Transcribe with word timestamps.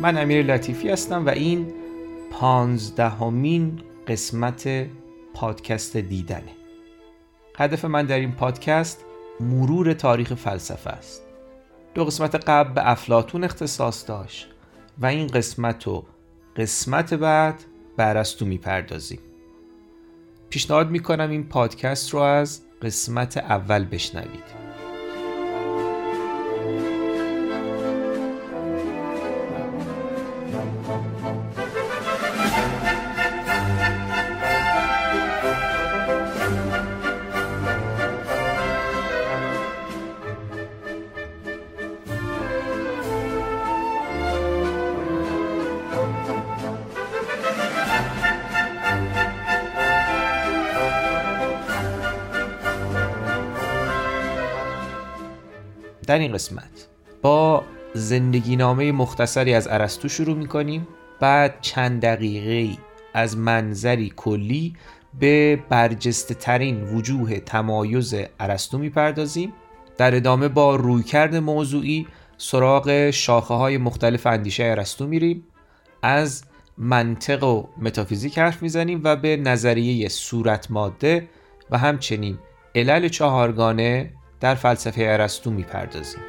من 0.00 0.18
امیر 0.18 0.46
لطیفی 0.46 0.90
هستم 0.90 1.26
و 1.26 1.28
این 1.28 1.72
پانزدهمین 2.30 3.80
قسمت 4.06 4.86
پادکست 5.34 5.96
دیدنه. 5.96 6.52
هدف 7.56 7.84
من 7.84 8.06
در 8.06 8.18
این 8.18 8.32
پادکست 8.32 9.04
مرور 9.40 9.92
تاریخ 9.92 10.34
فلسفه 10.34 10.90
است. 10.90 11.22
دو 11.94 12.04
قسمت 12.04 12.34
قبل 12.34 12.72
به 12.72 12.90
افلاتون 12.90 13.44
اختصاص 13.44 14.08
داشت 14.08 14.48
و 14.98 15.06
این 15.06 15.26
قسمت 15.26 15.88
و 15.88 16.04
قسمت 16.56 17.14
بعد 17.14 17.64
به 17.96 18.08
ارسطو 18.08 18.46
می‌پردازیم. 18.46 19.20
پیشنهاد 20.50 20.90
می‌کنم 20.90 21.30
این 21.30 21.44
پادکست 21.44 22.10
رو 22.10 22.20
از 22.20 22.60
قسمت 22.82 23.36
اول 23.36 23.84
بشنوید. 23.84 24.69
این 56.20 56.32
قسمت. 56.32 56.88
با 57.22 57.64
زندگی 57.94 58.56
نامه 58.56 58.92
مختصری 58.92 59.54
از 59.54 59.68
ارسطو 59.68 60.08
شروع 60.08 60.36
می 60.36 60.46
کنیم 60.46 60.88
بعد 61.20 61.60
چند 61.60 62.02
دقیقه 62.02 62.78
از 63.14 63.36
منظری 63.36 64.12
کلی 64.16 64.76
به 65.20 65.58
برجسته 65.68 66.34
ترین 66.34 66.82
وجوه 66.82 67.40
تمایز 67.40 68.14
ارسطو 68.40 68.78
می‌پردازیم. 68.78 69.52
در 69.98 70.14
ادامه 70.14 70.48
با 70.48 70.76
رویکرد 70.76 71.36
موضوعی 71.36 72.06
سراغ 72.36 73.10
شاخه 73.10 73.54
های 73.54 73.78
مختلف 73.78 74.26
اندیشه 74.26 74.64
ارسطو 74.64 75.06
میریم. 75.06 75.44
از 76.02 76.44
منطق 76.78 77.44
و 77.44 77.66
متافیزیک 77.78 78.38
حرف 78.38 78.62
می‌زنیم 78.62 79.00
و 79.04 79.16
به 79.16 79.36
نظریه 79.36 80.08
صورت 80.08 80.70
ماده 80.70 81.28
و 81.70 81.78
همچنین 81.78 82.38
علل 82.74 83.08
چهارگانه 83.08 84.10
در 84.40 84.54
فلسفه 84.54 85.02
ارسطو 85.02 85.50
می‌پردازیم. 85.50 86.20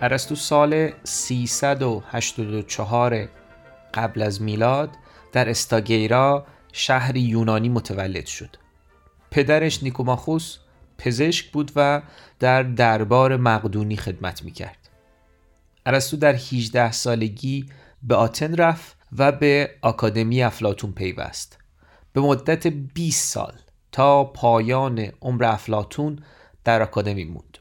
ارسطو 0.00 0.34
سال 0.34 0.90
384 1.04 3.28
قبل 3.98 4.22
از 4.22 4.42
میلاد 4.42 4.90
در 5.32 5.48
استاگیرا 5.48 6.46
شهری 6.72 7.20
یونانی 7.20 7.68
متولد 7.68 8.26
شد. 8.26 8.56
پدرش 9.30 9.82
نیکوماخوس 9.82 10.58
پزشک 10.98 11.50
بود 11.52 11.72
و 11.76 12.02
در 12.38 12.62
دربار 12.62 13.36
مقدونی 13.36 13.96
خدمت 13.96 14.44
می‌کرد. 14.44 14.88
ارسطو 15.86 16.16
در 16.16 16.34
18 16.34 16.92
سالگی 16.92 17.66
به 18.02 18.14
آتن 18.14 18.56
رفت 18.56 18.96
و 19.18 19.32
به 19.32 19.70
آکادمی 19.82 20.42
افلاتون 20.42 20.92
پیوست. 20.92 21.58
به 22.12 22.20
مدت 22.20 22.66
20 22.66 23.32
سال 23.32 23.52
تا 23.92 24.24
پایان 24.24 24.98
عمر 24.98 25.44
افلاتون 25.44 26.18
در 26.64 26.82
آکادمی 26.82 27.24
موند. 27.24 27.58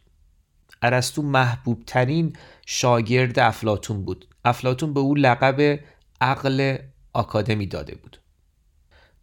ارسطو 0.81 1.21
محبوب 1.21 1.83
ترین 1.87 2.35
شاگرد 2.65 3.39
افلاتون 3.39 4.05
بود. 4.05 4.27
افلاتون 4.45 4.93
به 4.93 4.99
او 4.99 5.15
لقب 5.15 5.79
عقل 6.21 6.77
آکادمی 7.13 7.67
داده 7.67 7.95
بود. 7.95 8.17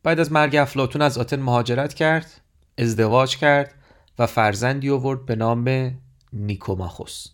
بعد 0.02 0.20
از 0.20 0.32
مرگ 0.32 0.56
افلاتون 0.56 1.02
از 1.02 1.18
آتن 1.18 1.40
مهاجرت 1.40 1.94
کرد 1.94 2.40
ازدواج 2.78 3.36
کرد 3.36 3.74
و 4.18 4.26
فرزندی 4.26 4.90
آورد 4.90 5.26
به 5.26 5.36
نام 5.36 5.94
نیکوماخوس. 6.32 7.26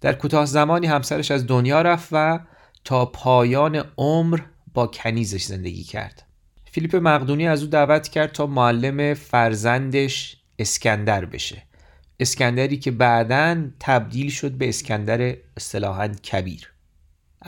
در 0.00 0.12
کوتاه 0.12 0.46
زمانی 0.46 0.86
همسرش 0.86 1.30
از 1.30 1.46
دنیا 1.46 1.82
رفت 1.82 2.08
و 2.12 2.40
تا 2.84 3.06
پایان 3.06 3.84
عمر 3.98 4.40
با 4.74 4.86
کنیزش 4.86 5.42
زندگی 5.42 5.84
کرد. 5.84 6.22
فیلیپ 6.64 6.96
مقدونی 6.96 7.48
از 7.48 7.62
او 7.62 7.68
دعوت 7.68 8.08
کرد 8.08 8.32
تا 8.32 8.46
معلم 8.46 9.14
فرزندش 9.14 10.36
اسکندر 10.58 11.24
بشه. 11.24 11.62
اسکندری 12.20 12.76
که 12.76 12.90
بعدا 12.90 13.64
تبدیل 13.80 14.30
شد 14.30 14.52
به 14.52 14.68
اسکندر 14.68 15.36
اصطلاحا 15.56 16.08
کبیر. 16.08 16.72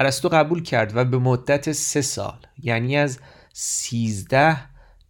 ارسطو 0.01 0.29
قبول 0.29 0.63
کرد 0.63 0.97
و 0.97 1.05
به 1.05 1.19
مدت 1.19 1.73
سه 1.73 2.01
سال 2.01 2.39
یعنی 2.63 2.97
از 2.97 3.19
13 3.53 4.57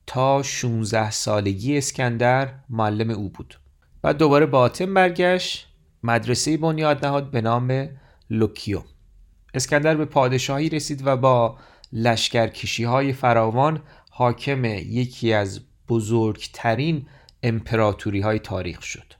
تا 0.06 0.42
16 0.42 1.10
سالگی 1.10 1.78
اسکندر 1.78 2.54
معلم 2.70 3.10
او 3.10 3.28
بود. 3.28 3.60
بعد 4.02 4.16
دوباره 4.16 4.46
به 4.46 4.58
آتن 4.58 4.94
برگشت 4.94 5.68
مدرسه 6.02 6.56
بنیاد 6.56 7.06
نهاد 7.06 7.30
به 7.30 7.40
نام 7.40 7.88
لوکیو. 8.30 8.82
اسکندر 9.54 9.94
به 9.94 10.04
پادشاهی 10.04 10.68
رسید 10.68 11.06
و 11.06 11.16
با 11.16 11.58
لشکرکشی 11.92 12.84
های 12.84 13.12
فراوان 13.12 13.82
حاکم 14.10 14.64
یکی 14.64 15.32
از 15.32 15.60
بزرگترین 15.88 17.06
امپراتوری 17.42 18.20
های 18.20 18.38
تاریخ 18.38 18.82
شد. 18.82 19.19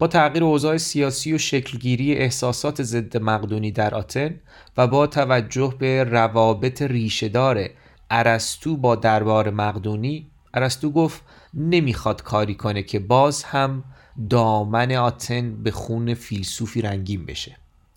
با 0.00 0.06
تغییر 0.06 0.44
اوضاع 0.44 0.76
سیاسی 0.76 1.32
و 1.32 1.38
شکلگیری 1.38 2.14
احساسات 2.14 2.82
ضد 2.82 3.16
مقدونی 3.16 3.72
در 3.72 3.94
آتن 3.94 4.40
و 4.76 4.86
با 4.86 5.06
توجه 5.06 5.74
به 5.78 6.04
روابط 6.04 6.82
ریشهدار 6.82 7.68
ارسطو 8.10 8.76
با 8.76 8.96
دربار 8.96 9.50
مقدونی 9.50 10.30
ارسطو 10.54 10.90
گفت 10.90 11.22
نمی‌خواد 11.54 12.22
کاری 12.22 12.54
کنه 12.54 12.82
که 12.82 12.98
باز 12.98 13.44
هم 13.44 13.84
دامن 14.30 14.92
آتن 14.92 15.62
به 15.62 15.70
خون 15.70 16.14
فیلسوفی 16.14 16.82
رنگین 16.82 17.26
بشه 17.26 17.56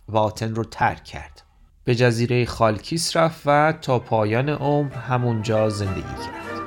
و 0.10 0.18
آتن 0.18 0.56
رو 0.56 0.64
ترک 0.64 1.04
کرد. 1.04 1.42
به 1.84 1.96
جزیره 1.96 2.46
خالکیس 2.46 3.18
رفت 3.18 3.42
و 3.46 3.74
تا 3.82 4.00
پایان 4.00 4.50
عمر 4.50 4.94
همونجا 4.94 5.70
زندگی 5.70 6.02
کرد. 6.02 6.63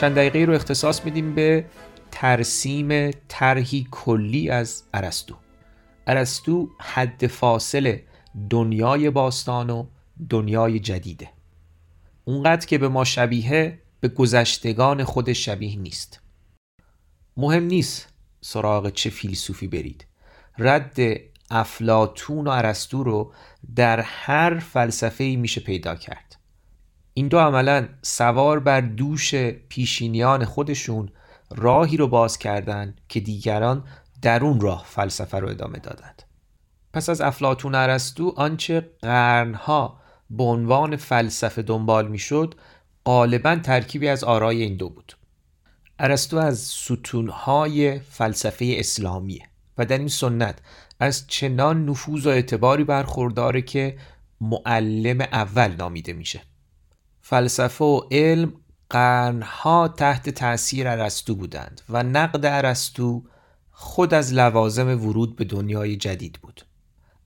چند 0.00 0.14
دقیقه 0.14 0.44
رو 0.44 0.54
اختصاص 0.54 1.04
میدیم 1.04 1.34
به 1.34 1.64
ترسیم 2.10 3.10
طرحی 3.28 3.86
کلی 3.90 4.50
از 4.50 4.82
ارسطو. 4.94 5.34
ارسطو 6.06 6.68
حد 6.80 7.26
فاصل 7.26 7.96
دنیای 8.50 9.10
باستان 9.10 9.70
و 9.70 9.86
دنیای 10.28 10.78
جدیده. 10.78 11.30
اونقدر 12.24 12.66
که 12.66 12.78
به 12.78 12.88
ما 12.88 13.04
شبیه 13.04 13.78
به 14.00 14.08
گذشتگان 14.08 15.04
خود 15.04 15.32
شبیه 15.32 15.78
نیست. 15.78 16.20
مهم 17.36 17.64
نیست 17.64 18.08
سراغ 18.40 18.90
چه 18.90 19.10
فیلسوفی 19.10 19.68
برید. 19.68 20.06
رد 20.58 20.98
افلاتون 21.50 22.46
و 22.46 22.50
ارسطو 22.50 23.04
رو 23.04 23.32
در 23.76 24.00
هر 24.00 24.58
فلسفه 24.58 25.24
میشه 25.24 25.60
پیدا 25.60 25.94
کرد. 25.94 26.39
این 27.14 27.28
دو 27.28 27.38
عملا 27.38 27.88
سوار 28.02 28.60
بر 28.60 28.80
دوش 28.80 29.34
پیشینیان 29.44 30.44
خودشون 30.44 31.08
راهی 31.50 31.96
رو 31.96 32.08
باز 32.08 32.38
کردن 32.38 32.94
که 33.08 33.20
دیگران 33.20 33.84
در 34.22 34.44
اون 34.44 34.60
راه 34.60 34.84
فلسفه 34.88 35.38
رو 35.38 35.48
ادامه 35.48 35.78
دادند. 35.78 36.22
پس 36.92 37.08
از 37.08 37.20
افلاتون 37.20 37.74
ارسطو 37.74 38.34
آنچه 38.36 38.90
قرنها 39.02 40.00
به 40.30 40.42
عنوان 40.42 40.96
فلسفه 40.96 41.62
دنبال 41.62 42.08
می‌شد 42.08 42.54
غالبا 43.04 43.56
ترکیبی 43.56 44.08
از 44.08 44.24
آرای 44.24 44.62
این 44.62 44.76
دو 44.76 44.88
بود. 44.88 45.16
ارسطو 45.98 46.36
از 46.36 46.58
ستونهای 46.58 47.98
فلسفه 47.98 48.74
اسلامیه 48.78 49.42
و 49.78 49.84
در 49.84 49.98
این 49.98 50.08
سنت 50.08 50.58
از 51.00 51.26
چنان 51.26 51.88
نفوذ 51.88 52.26
و 52.26 52.30
اعتباری 52.30 52.84
برخورداره 52.84 53.62
که 53.62 53.98
معلم 54.40 55.20
اول 55.20 55.68
نامیده 55.78 56.12
میشه. 56.12 56.40
فلسفه 57.30 57.84
و 57.84 58.00
علم 58.10 58.52
قرنها 58.90 59.88
تحت 59.88 60.30
تاثیر 60.30 60.88
ارسطو 60.88 61.34
بودند 61.34 61.80
و 61.88 62.02
نقد 62.02 62.46
ارسطو 62.46 63.22
خود 63.70 64.14
از 64.14 64.32
لوازم 64.32 64.88
ورود 64.88 65.36
به 65.36 65.44
دنیای 65.44 65.96
جدید 65.96 66.38
بود. 66.42 66.62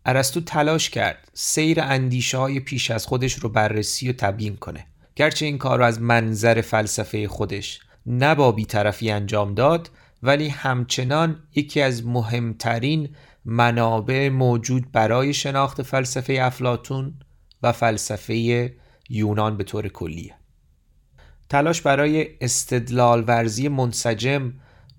ارسطو 0.07 0.41
تلاش 0.41 0.91
کرد 0.91 1.29
سیر 1.35 1.81
اندیشه 1.81 2.39
های 2.39 2.61
پیش 2.61 2.91
از 2.91 3.07
خودش 3.07 3.35
رو 3.35 3.49
بررسی 3.49 4.09
و 4.09 4.13
تبیین 4.13 4.57
کنه. 4.57 4.87
گرچه 5.17 5.47
این 5.47 5.59
کار 5.59 5.79
رو 5.79 5.85
از 5.85 6.01
منظر 6.01 6.61
فلسفه 6.61 7.29
خودش 7.29 7.81
نه 8.07 8.35
با 8.35 8.53
بیطرفی 8.53 9.11
انجام 9.11 9.55
داد 9.55 9.91
ولی 10.23 10.49
همچنان 10.49 11.43
یکی 11.55 11.81
از 11.81 12.07
مهمترین 12.07 13.09
منابع 13.45 14.29
موجود 14.29 14.93
برای 14.93 15.35
شناخت 15.35 15.83
فلسفه 15.83 16.39
افلاتون 16.41 17.15
و 17.63 17.73
فلسفه 17.73 18.75
یونان 19.11 19.57
به 19.57 19.65
طور 19.65 19.89
کلیه. 19.89 20.35
تلاش 21.49 21.83
برای 21.83 22.29
استدلال 22.41 23.25
ورزی 23.27 23.69
منسجم 23.69 24.53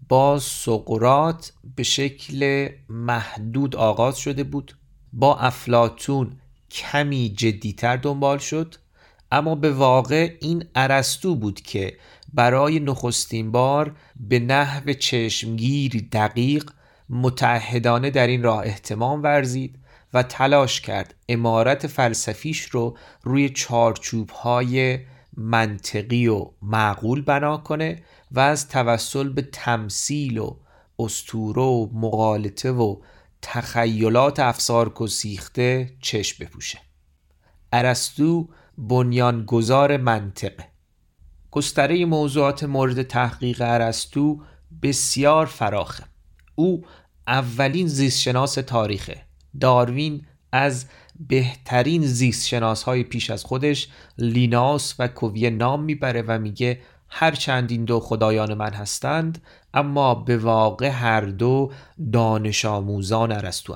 با 0.10 0.40
سقرات 0.40 1.54
به 1.76 1.84
شکل 1.84 2.70
محدود 2.90 3.76
آغاز 3.76 4.18
شده 4.18 4.44
بود. 4.44 4.78
با 5.14 5.38
افلاتون 5.38 6.40
کمی 6.72 7.30
جدیتر 7.30 7.98
دنبال 7.98 8.38
شد 8.38 8.76
اما 9.32 9.56
به 9.56 9.72
واقع 9.72 10.38
این 10.42 10.66
ارسطو 10.76 11.36
بود 11.36 11.62
که 11.62 11.98
برای 12.34 12.80
نخستین 12.80 13.52
بار 13.52 13.96
به 14.20 14.40
نحو 14.40 14.94
چشمگیری 14.94 16.02
دقیق 16.02 16.72
متحدانه 17.10 18.10
در 18.10 18.28
این 18.28 18.44
راه 18.44 18.64
احتمام 18.66 19.24
ورزید 19.24 19.80
و 20.16 20.24
تلاش 20.24 20.82
کرد 20.82 21.16
امارت 21.30 21.88
فلسفیش 21.88 22.62
رو 22.62 22.98
روی 23.24 23.50
چارچوب 23.50 24.30
های 24.30 25.00
منطقی 25.38 26.28
و 26.28 26.52
معقول 26.62 27.22
بنا 27.22 27.58
کنه 27.58 28.04
و 28.32 28.40
از 28.40 28.68
توسل 28.68 29.30
به 29.30 29.42
تمثیل 29.42 30.38
و 30.38 30.58
استوره 31.00 31.62
و 31.62 31.88
مقالطه 31.94 32.72
و 32.72 32.96
تخیلات 33.42 34.40
افسار 34.40 34.94
کسیخته 34.94 35.94
چشم 36.02 36.46
بپوشه. 36.46 36.80
ارسطو 37.74 38.48
بنیانگذار 38.78 39.98
منطقه. 39.98 40.68
گستره 41.52 42.06
موضوعات 42.06 42.64
مورد 42.64 43.04
تحقیق 43.04 43.62
ارسطو 43.62 44.42
بسیار 44.82 45.46
فراخه. 45.46 46.04
او 46.56 46.86
اولین 47.28 47.88
زیستشناس 47.88 48.54
تاریخه. 48.54 49.25
داروین 49.60 50.26
از 50.52 50.86
بهترین 51.28 52.06
زیستشناس 52.06 52.84
های 52.84 53.04
پیش 53.04 53.30
از 53.30 53.44
خودش 53.44 53.88
لیناس 54.18 54.96
و 55.00 55.08
کوویه 55.08 55.50
نام 55.50 55.84
می‌بره 55.84 56.22
و 56.22 56.40
میگه 56.40 56.80
هر 57.10 57.32
چند 57.32 57.72
این 57.72 57.86
دو 57.86 58.00
خدایان 58.00 58.54
من 58.54 58.74
هستند 58.74 59.42
اما 59.74 60.16
به 60.16 60.38
واقع 60.38 60.88
هر 60.88 61.22
دو 61.22 61.72
دانش 62.12 62.66
آموزان 62.66 63.32
ارسطو 63.32 63.76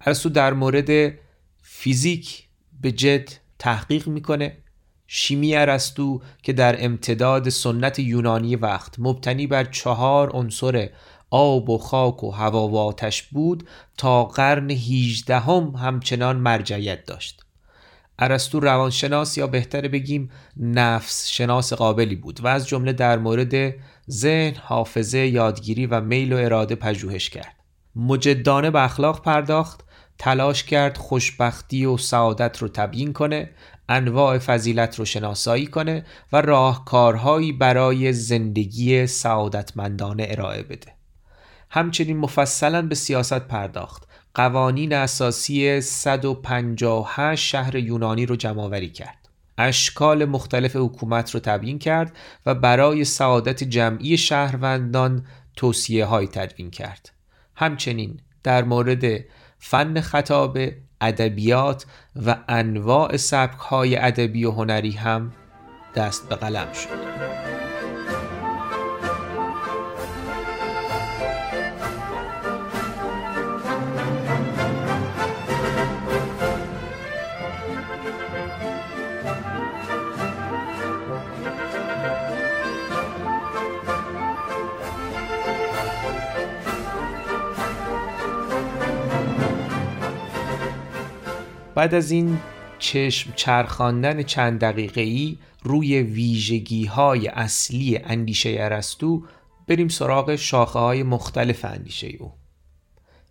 ارسطو 0.00 0.28
در 0.28 0.52
مورد 0.52 1.14
فیزیک 1.62 2.48
به 2.80 2.92
جد 2.92 3.28
تحقیق 3.58 4.08
می‌کنه. 4.08 4.56
شیمی 5.06 5.56
ارسطو 5.56 6.20
که 6.42 6.52
در 6.52 6.84
امتداد 6.84 7.48
سنت 7.48 7.98
یونانی 7.98 8.56
وقت 8.56 8.94
مبتنی 8.98 9.46
بر 9.46 9.64
چهار 9.64 10.30
عنصر 10.30 10.90
آب 11.36 11.70
و 11.70 11.78
خاک 11.78 12.24
و 12.24 12.30
هوا 12.30 12.68
و 12.68 12.78
آتش 12.78 13.22
بود 13.22 13.68
تا 13.96 14.24
قرن 14.24 14.70
18 14.70 15.38
هم 15.38 15.74
همچنان 15.78 16.36
مرجعیت 16.36 17.06
داشت 17.06 17.44
ارسطو 18.18 18.60
روانشناس 18.60 19.38
یا 19.38 19.46
بهتر 19.46 19.88
بگیم 19.88 20.30
نفس 20.56 21.28
شناس 21.28 21.72
قابلی 21.72 22.16
بود 22.16 22.40
و 22.40 22.46
از 22.46 22.68
جمله 22.68 22.92
در 22.92 23.18
مورد 23.18 23.74
ذهن، 24.10 24.54
حافظه، 24.62 25.18
یادگیری 25.18 25.86
و 25.86 26.00
میل 26.00 26.32
و 26.32 26.36
اراده 26.36 26.74
پژوهش 26.74 27.30
کرد. 27.30 27.56
مجدانه 27.96 28.70
به 28.70 28.84
اخلاق 28.84 29.22
پرداخت، 29.22 29.80
تلاش 30.18 30.64
کرد 30.64 30.96
خوشبختی 30.96 31.84
و 31.84 31.96
سعادت 31.96 32.58
رو 32.58 32.68
تبیین 32.68 33.12
کنه، 33.12 33.50
انواع 33.88 34.38
فضیلت 34.38 34.98
رو 34.98 35.04
شناسایی 35.04 35.66
کنه 35.66 36.04
و 36.32 36.40
راهکارهایی 36.40 37.52
برای 37.52 38.12
زندگی 38.12 39.06
سعادتمندانه 39.06 40.26
ارائه 40.30 40.62
بده. 40.62 41.03
همچنین 41.74 42.16
مفصلا 42.16 42.82
به 42.82 42.94
سیاست 42.94 43.48
پرداخت. 43.48 44.08
قوانین 44.34 44.92
اساسی 44.92 45.80
158 45.80 47.44
شهر 47.44 47.76
یونانی 47.76 48.26
رو 48.26 48.36
جمع 48.36 48.80
کرد. 48.86 49.28
اشکال 49.58 50.24
مختلف 50.24 50.76
حکومت 50.76 51.30
رو 51.30 51.40
تبیین 51.40 51.78
کرد 51.78 52.16
و 52.46 52.54
برای 52.54 53.04
سعادت 53.04 53.64
جمعی 53.64 54.16
شهروندان 54.16 55.26
توصیه 55.56 56.04
های 56.04 56.26
تدوین 56.26 56.70
کرد. 56.70 57.12
همچنین 57.56 58.20
در 58.42 58.64
مورد 58.64 59.24
فن 59.58 60.00
خطابه 60.00 60.76
ادبیات 61.00 61.86
و 62.26 62.36
انواع 62.48 63.16
سبک 63.16 63.58
های 63.58 63.96
ادبی 63.96 64.44
و 64.44 64.50
هنری 64.50 64.92
هم 64.92 65.32
دست 65.94 66.28
به 66.28 66.34
قلم 66.34 66.72
شد. 66.72 67.43
بعد 91.74 91.94
از 91.94 92.10
این 92.10 92.38
چشم 92.78 93.32
چرخاندن 93.36 94.22
چند 94.22 94.60
دقیقه 94.60 95.00
ای 95.00 95.38
روی 95.62 96.02
ویژگی 96.02 96.84
های 96.84 97.28
اصلی 97.28 97.98
اندیشه 98.04 98.56
ارسطو 98.58 99.24
بریم 99.68 99.88
سراغ 99.88 100.36
شاخه 100.36 100.78
های 100.78 101.02
مختلف 101.02 101.64
اندیشه 101.64 102.06
او. 102.20 102.32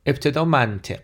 ابتدا 0.06 0.46
منطق. 0.46 1.02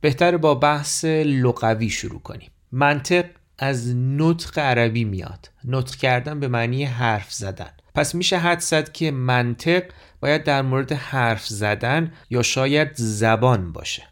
بهتر 0.00 0.36
با 0.36 0.54
بحث 0.54 1.04
لغوی 1.04 1.90
شروع 1.90 2.20
کنیم. 2.20 2.50
منطق 2.72 3.24
از 3.58 3.96
نطق 3.96 4.58
عربی 4.58 5.04
میاد. 5.04 5.50
نطق 5.64 5.96
کردن 5.96 6.40
به 6.40 6.48
معنی 6.48 6.84
حرف 6.84 7.32
زدن. 7.32 7.70
پس 7.94 8.14
میشه 8.14 8.38
حد 8.38 8.60
زد 8.60 8.92
که 8.92 9.10
منطق 9.10 9.82
باید 10.20 10.44
در 10.44 10.62
مورد 10.62 10.92
حرف 10.92 11.46
زدن 11.46 12.12
یا 12.30 12.42
شاید 12.42 12.90
زبان 12.94 13.72
باشه. 13.72 14.02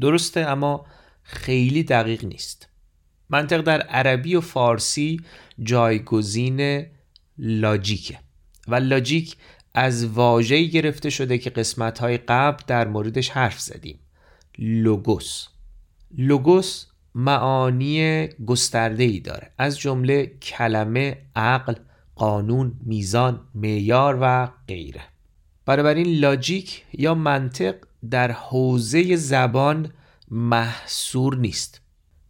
درسته 0.00 0.40
اما 0.40 0.86
خیلی 1.24 1.82
دقیق 1.82 2.24
نیست. 2.24 2.68
منطق 3.30 3.60
در 3.60 3.80
عربی 3.80 4.34
و 4.34 4.40
فارسی 4.40 5.20
جایگزین 5.62 6.86
لاجیکه 7.38 8.18
و 8.68 8.74
لاجیک 8.74 9.36
از 9.74 10.06
واژه‌ای 10.06 10.68
گرفته 10.68 11.10
شده 11.10 11.38
که 11.38 11.50
قسمت‌های 11.50 12.16
قبل 12.16 12.62
در 12.66 12.88
موردش 12.88 13.30
حرف 13.30 13.60
زدیم. 13.60 13.98
لوگوس. 14.58 15.46
لوگوس 16.18 16.86
معانی 17.14 18.28
گسترده 18.46 19.04
ای 19.04 19.20
داره. 19.20 19.50
از 19.58 19.78
جمله 19.78 20.26
کلمه 20.26 21.16
عقل 21.36 21.74
قانون 22.14 22.72
میزان 22.84 23.40
معیار 23.54 24.18
و 24.20 24.48
غیره. 24.68 25.00
بنابراین 25.66 26.06
لاجیک 26.06 26.84
یا 26.92 27.14
منطق 27.14 27.74
در 28.10 28.32
حوزه 28.32 29.16
زبان 29.16 29.92
محصور 30.30 31.36
نیست. 31.36 31.80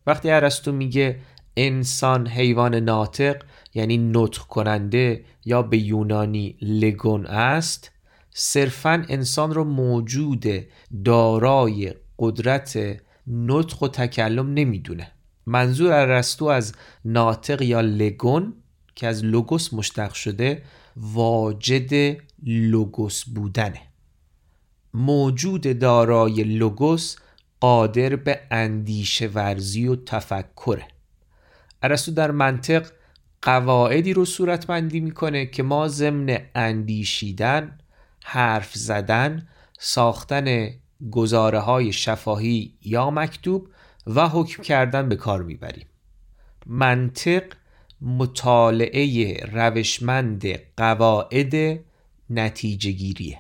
وقتی 0.06 0.30
ارسطو 0.30 0.72
میگه 0.72 1.20
انسان 1.56 2.26
حیوان 2.28 2.74
ناطق 2.74 3.42
یعنی 3.74 3.98
نطق 3.98 4.42
کننده 4.42 5.24
یا 5.44 5.62
به 5.62 5.78
یونانی 5.78 6.56
لگون 6.60 7.26
است 7.26 7.90
صرفا 8.30 9.04
انسان 9.08 9.54
رو 9.54 9.64
موجود 9.64 10.44
دارای 11.04 11.94
قدرت 12.18 12.78
نطق 13.26 13.82
و 13.82 13.88
تکلم 13.88 14.54
نمی‌دونه. 14.54 15.12
منظور 15.46 15.92
ارسطو 15.92 16.44
از 16.44 16.74
ناطق 17.04 17.62
یا 17.62 17.80
لگون 17.80 18.54
که 18.94 19.06
از 19.06 19.24
لوگوس 19.24 19.74
مشتق 19.74 20.12
شده 20.12 20.62
واجد 20.96 22.16
لوگوس 22.42 23.24
بودنه. 23.24 23.80
موجود 24.94 25.78
دارای 25.78 26.44
لوگوس 26.44 27.16
قادر 27.64 28.16
به 28.16 28.40
اندیشه 28.50 29.26
ورزی 29.26 29.88
و 29.88 29.96
تفکره 29.96 30.88
ارسطو 31.82 32.12
در 32.12 32.30
منطق 32.30 32.86
قواعدی 33.42 34.12
رو 34.12 34.24
صورتبندی 34.24 35.00
می‌کنه 35.00 35.46
که 35.46 35.62
ما 35.62 35.88
ضمن 35.88 36.38
اندیشیدن 36.54 37.78
حرف 38.24 38.74
زدن 38.74 39.48
ساختن 39.78 40.70
گزاره 41.10 41.58
های 41.58 41.92
شفاهی 41.92 42.74
یا 42.82 43.10
مکتوب 43.10 43.68
و 44.06 44.28
حکم 44.28 44.62
کردن 44.62 45.08
به 45.08 45.16
کار 45.16 45.42
می‌بریم. 45.42 45.86
منطق 46.66 47.44
مطالعه 48.00 49.36
روشمند 49.52 50.46
قواعد 50.76 51.80
نتیجه 52.30 52.90
گیریه 52.90 53.38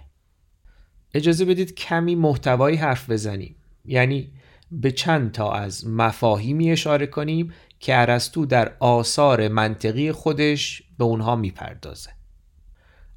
اجازه 1.14 1.44
بدید 1.44 1.74
کمی 1.74 2.14
محتوایی 2.14 2.76
حرف 2.76 3.10
بزنیم. 3.10 3.56
یعنی 3.84 4.32
به 4.70 4.92
چند 4.92 5.32
تا 5.32 5.52
از 5.52 5.86
مفاهیمی 5.86 6.72
اشاره 6.72 7.06
کنیم 7.06 7.52
که 7.80 8.00
ارسطو 8.00 8.46
در 8.46 8.76
آثار 8.80 9.48
منطقی 9.48 10.12
خودش 10.12 10.82
به 10.98 11.04
اونها 11.04 11.36
می‌پردازه. 11.36 12.10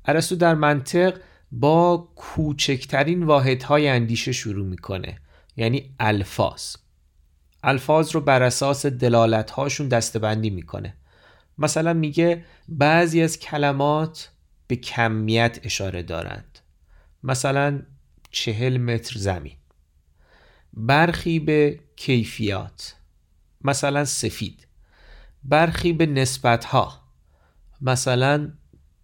ارسطو 0.05 0.35
در 0.35 0.55
منطق 0.55 1.19
با 1.51 2.09
کوچکترین 2.15 3.23
واحدهای 3.23 3.87
اندیشه 3.87 4.31
شروع 4.31 4.65
می‌کنه 4.65 5.17
یعنی 5.57 5.95
الفاظ. 5.99 6.75
الفاظ 7.63 8.11
رو 8.11 8.21
بر 8.21 8.43
اساس 8.43 8.85
دلالت 8.85 9.51
هاشون 9.51 9.87
دستبندی 9.87 10.49
می‌کنه. 10.49 10.93
مثلا 11.57 11.93
میگه 11.93 12.45
بعضی 12.67 13.21
از 13.21 13.39
کلمات 13.39 14.31
به 14.67 14.75
کمیت 14.75 15.59
اشاره 15.63 16.03
دارند. 16.03 16.59
مثلا 17.23 17.81
چهل 18.31 18.77
متر 18.77 19.19
زمین. 19.19 19.55
برخی 20.79 21.39
به 21.39 21.79
کیفیات 21.95 22.95
مثلا 23.61 24.05
سفید. 24.05 24.67
برخی 25.43 25.93
به 25.93 26.05
نسبت 26.05 26.65
ها 26.65 27.01
مثلا 27.81 28.51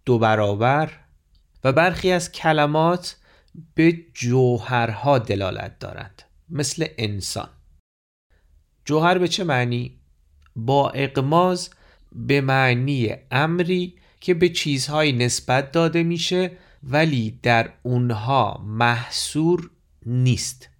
دو 0.04 0.18
برابر. 0.18 0.92
و 1.64 1.72
برخی 1.72 2.12
از 2.12 2.32
کلمات 2.32 3.16
به 3.74 3.98
جوهرها 4.14 5.18
دلالت 5.18 5.78
دارند 5.78 6.22
مثل 6.48 6.86
انسان. 6.98 7.48
جوهر 8.84 9.18
به 9.18 9.28
چه 9.28 9.44
معنی؟ 9.44 9.98
با 10.56 10.90
اقماز 10.90 11.70
به 12.12 12.40
معنی 12.40 13.14
امری 13.30 13.94
که 14.20 14.34
به 14.34 14.48
چیزهایی 14.48 15.12
نسبت 15.12 15.72
داده 15.72 16.02
میشه 16.02 16.50
ولی 16.82 17.38
در 17.42 17.72
اونها 17.82 18.62
محصور 18.64 19.70
نیست. 20.06 20.73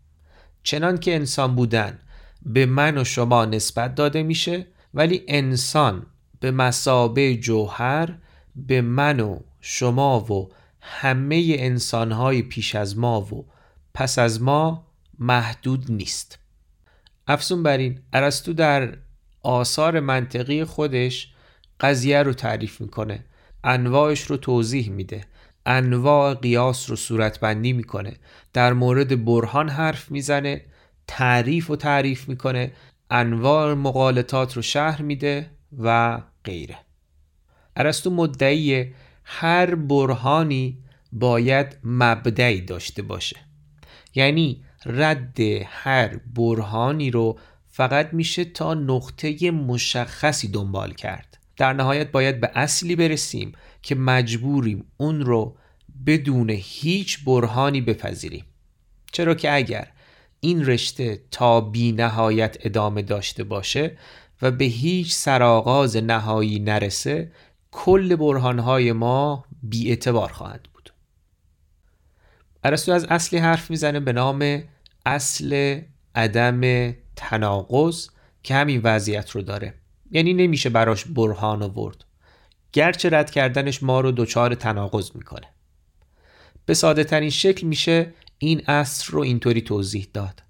چنان 0.65 0.99
که 0.99 1.15
انسان 1.15 1.55
بودن 1.55 1.99
به 2.43 2.67
من 2.67 2.99
و 2.99 3.05
شما 3.05 3.45
نسبت 3.45 3.95
داده 3.95 4.23
میشه 4.23 4.67
ولی 4.95 5.25
انسان 5.29 6.07
به 6.41 6.51
مسابه 6.51 7.37
جوهر 7.37 8.15
به 8.57 8.81
من 8.81 9.21
و 9.21 9.39
شما 9.61 10.21
و 10.21 10.49
همه 10.81 11.57
انسانهای 11.59 12.43
پیش 12.43 12.75
از 12.75 12.99
ما 12.99 13.21
و 13.21 13.47
پس 13.95 14.19
از 14.19 14.43
ما 14.43 14.87
محدود 15.19 15.93
نیست. 15.93 16.39
افزون 17.27 17.63
بر 17.63 17.79
این 17.79 18.01
ارسطو 18.13 18.53
در 18.53 18.97
آثار 19.43 20.01
منطقی 20.01 20.65
خودش 20.65 21.33
قضیه 21.81 22.23
رو 22.23 22.33
تعریف 22.33 22.81
می‌کنه. 22.81 23.25
انواعش 23.65 24.23
رو 24.23 24.37
توضیح 24.37 24.91
میده. 24.91 25.25
انواع 25.67 26.35
قیاس 26.35 26.91
رو 26.91 26.97
صورتبندی 26.97 27.73
می‌کنه. 27.73 28.17
در 28.53 28.73
مورد 28.73 29.25
برهان 29.25 29.69
حرف 29.69 30.11
می‌زنه 30.11 30.65
تعریف 31.07 31.71
و 31.71 31.77
تعریف 31.77 32.29
می‌کنه 32.29 32.73
انواع 33.11 33.75
مقالطات 33.75 34.57
رو 34.57 34.63
شهر 34.63 35.03
میده 35.03 35.51
و 35.79 36.21
غیره. 36.45 36.79
ارسطو 37.77 38.11
مدعی 38.11 38.95
هر 39.25 39.75
برهانی 39.75 40.79
باید 41.13 41.79
مبدعی 41.85 42.61
داشته 42.61 43.03
باشه. 43.03 43.37
یعنی 44.15 44.65
رد 44.87 45.41
هر 45.67 46.17
برهانی 46.17 47.11
رو 47.11 47.39
فقط 47.69 48.09
میشه 48.13 48.45
تا 48.45 48.75
نقطه 48.75 49.51
مشخصی 49.51 50.49
دنبال 50.49 50.93
کرد. 50.93 51.34
در 51.57 51.73
نهایت 51.73 52.11
باید 52.13 52.41
به 52.41 52.51
اصلی 52.55 52.97
برسیم 52.97 53.53
که 53.83 53.95
مجبوریم 53.95 54.85
اون 54.97 55.21
رو 55.21 55.57
بدون 56.07 56.51
هیچ 56.51 57.25
برهانی 57.25 57.81
بپذیریم. 57.81 58.45
چرا 59.13 59.35
که 59.35 59.55
اگر 59.55 59.89
این 60.41 60.67
رشته 60.67 61.21
تا 61.31 61.61
بی 61.61 61.93
نهایت 61.93 62.57
ادامه 62.61 63.03
داشته 63.03 63.45
باشه 63.45 63.99
و 64.43 64.51
به 64.51 64.65
هیچ 64.65 65.15
سرآغاز 65.15 65.97
نهایی 65.97 66.59
نرسه 66.59 67.33
کل 67.71 68.17
برهانهای 68.17 68.93
ما 68.93 69.45
بی 69.63 69.89
اعتبار 69.89 70.33
خواهند 70.33 70.69
بود. 70.75 70.93
ارسطو 72.65 72.93
از 72.93 73.05
اصلی 73.05 73.39
حرف 73.39 73.71
می‌زنه 73.71 74.01
به 74.01 74.13
نام 74.13 74.63
اصل 75.07 75.81
عدم 76.15 76.93
تناقض 77.17 78.09
که 78.43 78.55
همین 78.55 78.81
وضعیت 78.85 79.31
رو 79.31 79.43
داره. 79.43 79.75
یعنی 80.11 80.35
نمیشه 80.35 80.71
براش 80.71 81.05
برهان 81.05 81.63
آورد. 81.63 82.05
گرچه 82.73 83.11
رد 83.11 83.31
کردنش 83.31 83.83
ما 83.83 84.01
رو 84.01 84.13
دچار 84.13 84.55
تناقض 84.55 85.11
می‌کنه. 85.17 85.47
به 86.67 86.75
ساده 86.75 87.05
ترین 87.05 87.31
شکل 87.31 87.67
میشه 87.67 88.15
این 88.39 88.63
اصل 88.67 89.13
رو 89.13 89.21
اینطوری 89.21 89.61
توضیح 89.61 90.09
داد. 90.13 90.43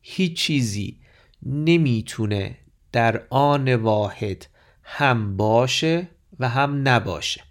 هیچ 0.00 0.36
چیزی 0.36 1.00
نمی‌تونه 1.42 2.58
در 2.92 3.22
آن 3.30 3.74
واحد 3.74 4.46
هم 4.82 5.36
باشه 5.36 6.08
و 6.38 6.48
هم 6.48 6.88
نباشه. 6.88 7.42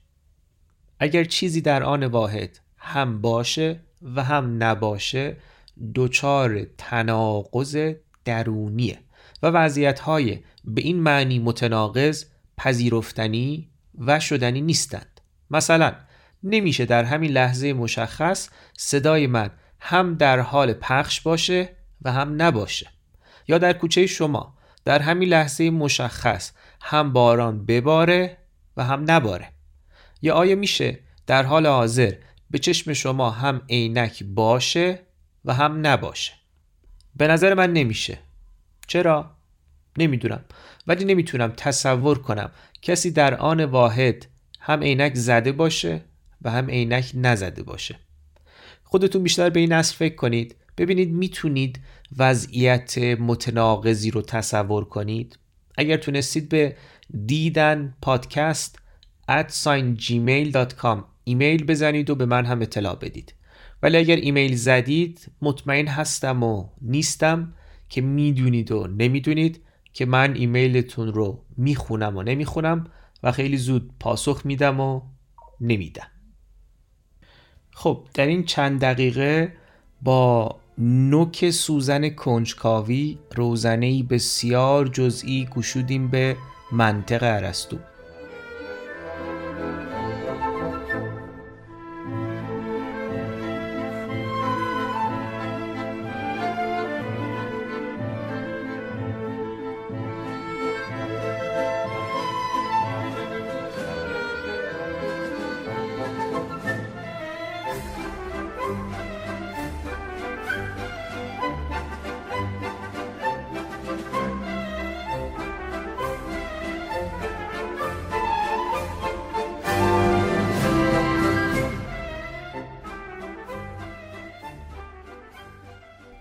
اگر 0.99 1.23
چیزی 1.23 1.61
در 1.61 1.83
آن 1.83 2.03
واحد 2.03 2.59
هم 2.77 3.21
باشه 3.21 3.79
و 4.15 4.23
هم 4.23 4.63
نباشه 4.63 5.37
دچار 5.95 6.63
تناقض 6.77 7.77
درونیه 8.25 8.99
و 9.43 9.47
وضعیت 9.47 9.99
های 9.99 10.39
به 10.67 10.81
این 10.81 10.99
معنی 10.99 11.39
متناقض 11.39 12.25
پذیرفتنی 12.57 13.69
و 13.97 14.19
شدنی 14.19 14.61
نیستند. 14.61 15.21
مثلا 15.51 15.93
نمیشه 16.43 16.85
در 16.85 17.03
همین 17.03 17.31
لحظه 17.31 17.73
مشخص 17.73 18.49
صدای 18.77 19.27
من 19.27 19.49
هم 19.79 20.15
در 20.15 20.39
حال 20.39 20.73
پخش 20.73 21.21
باشه 21.21 21.69
و 22.01 22.11
هم 22.11 22.41
نباشه. 22.41 22.89
یا 23.47 23.57
در 23.57 23.73
کوچه 23.73 24.07
شما 24.07 24.57
در 24.85 24.99
همین 24.99 25.29
لحظه 25.29 25.69
مشخص 25.69 26.51
هم 26.81 27.13
باران 27.13 27.65
بباره 27.65 28.37
و 28.77 28.83
هم 28.83 29.11
نباره. 29.11 29.51
یا 30.21 30.33
آیا 30.35 30.55
میشه 30.55 30.99
در 31.27 31.43
حال 31.43 31.67
حاضر 31.67 32.13
به 32.51 32.59
چشم 32.59 32.93
شما 32.93 33.29
هم 33.29 33.61
عینک 33.69 34.23
باشه 34.23 34.99
و 35.45 35.53
هم 35.53 35.87
نباشه؟ 35.87 36.33
به 37.15 37.27
نظر 37.27 37.53
من 37.53 37.73
نمیشه. 37.73 38.19
چرا؟ 38.87 39.34
نمی‌دونم. 39.97 40.43
ولی 40.87 41.05
نمی‌تونم 41.05 41.53
تصور 41.57 42.19
کنم. 42.19 42.51
کسی 42.81 43.11
در 43.11 43.35
آن 43.35 43.65
واحد 43.65 44.25
هم 44.59 44.83
عینک 44.83 45.15
زده 45.15 45.51
باشه 45.51 46.01
و 46.41 46.51
هم 46.51 46.69
عینک 46.69 47.11
نزده 47.13 47.63
باشه. 47.63 47.95
خودتون 48.83 49.23
بیشتر 49.23 49.49
به 49.49 49.59
این 49.59 49.73
اصل 49.73 49.95
فکر 49.95 50.15
کنید. 50.15 50.55
ببینید 50.77 51.11
می‌تونید 51.11 51.79
وضعیت 52.17 52.97
متناقضی 52.97 54.11
رو 54.11 54.21
تصور 54.21 54.85
کنید. 54.85 55.39
اگر 55.77 55.97
تونستید 55.97 56.49
به 56.49 56.75
دیدن 57.25 57.93
پادکست 58.01 58.79
at 59.31 59.51
gmail.com 59.97 60.97
ایمیل 61.23 61.65
بزنید 61.65 62.09
و 62.09 62.15
به 62.15 62.25
من 62.25 62.45
هم 62.45 62.61
اطلاع 62.61 62.95
بدید. 62.95 63.33
ولی 63.83 63.97
اگر 63.97 64.15
ایمیل 64.15 64.55
زدید 64.55 65.31
مطمئن 65.41 65.87
هستم 65.87 66.43
و 66.43 66.69
نیستم 66.81 67.53
که 67.89 68.01
می‌دونید 68.01 68.71
و 68.71 68.87
نمی‌دونید. 68.87 69.61
که 69.95 70.05
من 70.05 70.35
ایمیلتون 70.35 71.13
رو 71.13 71.43
می‌خونم 71.57 72.17
و 72.17 72.23
نمی‌خونم 72.23 72.87
و 73.23 73.31
خیلی 73.31 73.57
زود 73.57 73.91
پاسخ 73.99 74.41
میدم 74.45 74.79
و 74.79 75.01
نمیدم. 75.61 76.07
خب 77.71 78.07
در 78.13 78.25
این 78.25 78.43
چند 78.43 78.81
دقیقه 78.81 79.53
با 80.01 80.55
نوک 80.77 81.49
سوزن 81.49 82.09
کنجکاوی 82.09 83.17
روزنهی 83.35 84.03
بسیار 84.03 84.87
جزئی 84.87 85.47
گشودیم 85.55 86.07
به 86.07 86.37
منطق 86.71 87.23
ارسطو. 87.23 87.77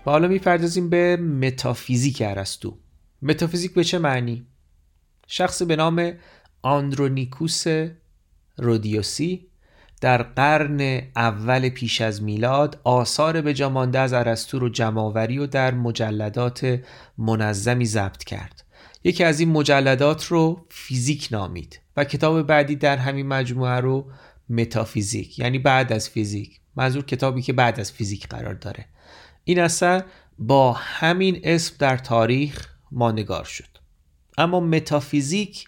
و 0.05 0.11
حالا 0.11 0.27
می‌پردازیم 0.27 0.89
به 0.89 1.17
متافیزیک 1.17 2.21
ارسطو. 2.25 2.77
متافیزیک 3.21 3.73
به 3.73 3.83
چه 3.83 3.99
معنی؟ 3.99 4.45
شخص 5.27 5.61
به 5.61 5.75
نام 5.75 6.13
آندرونیکوس 6.61 7.63
رودیوسی 8.57 9.47
در 10.01 10.23
قرن 10.23 11.01
اول 11.15 11.69
پیش 11.69 12.01
از 12.01 12.23
میلاد 12.23 12.81
آثار 12.83 13.41
به 13.41 13.53
جامانده 13.53 13.99
از 13.99 14.13
ارسطو 14.13 14.59
رو 14.59 14.69
جمعآوری 14.69 15.37
و 15.37 15.47
در 15.47 15.73
مجلدات 15.73 16.79
منظمی 17.17 17.85
ضبط 17.85 18.23
کرد. 18.23 18.63
یکی 19.03 19.23
از 19.23 19.39
این 19.39 19.49
مجلدات 19.49 20.25
رو 20.25 20.65
فیزیک 20.69 21.27
نامید 21.31 21.79
و 21.97 22.03
کتاب 22.03 22.41
بعدی 22.41 22.75
در 22.75 22.97
همین 22.97 23.27
مجموعه 23.27 23.79
رو 23.79 24.11
متافیزیک 24.49 25.39
یعنی 25.39 25.59
بعد 25.59 25.93
از 25.93 26.09
فیزیک. 26.09 26.59
منظور 26.75 27.05
کتابی 27.05 27.41
که 27.41 27.53
بعد 27.53 27.79
از 27.79 27.91
فیزیک 27.91 28.27
قرار 28.27 28.53
داره. 28.53 28.85
این 29.45 29.59
اثر 29.59 30.03
با 30.39 30.73
همین 30.73 31.41
اسم 31.43 31.75
در 31.79 31.97
تاریخ 31.97 32.69
ماندگار 32.91 33.43
شد. 33.43 33.77
اما 34.37 34.59
متافیزیک 34.59 35.67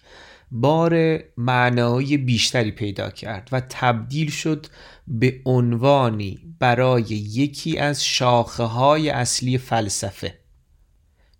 بار 0.50 1.18
معنایی 1.36 2.16
بیشتری 2.16 2.70
پیدا 2.70 3.10
کرد 3.10 3.48
و 3.52 3.60
تبدیل 3.68 4.30
شد 4.30 4.66
به 5.08 5.40
عنوانی 5.44 6.38
برای 6.58 7.04
یکی 7.10 7.78
از 7.78 8.04
شاخه 8.04 8.62
های 8.62 9.10
اصلی 9.10 9.58
فلسفه. 9.58 10.38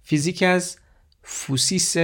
فیزیک 0.02 0.42
از 0.42 0.76
فوسیس 1.22 1.96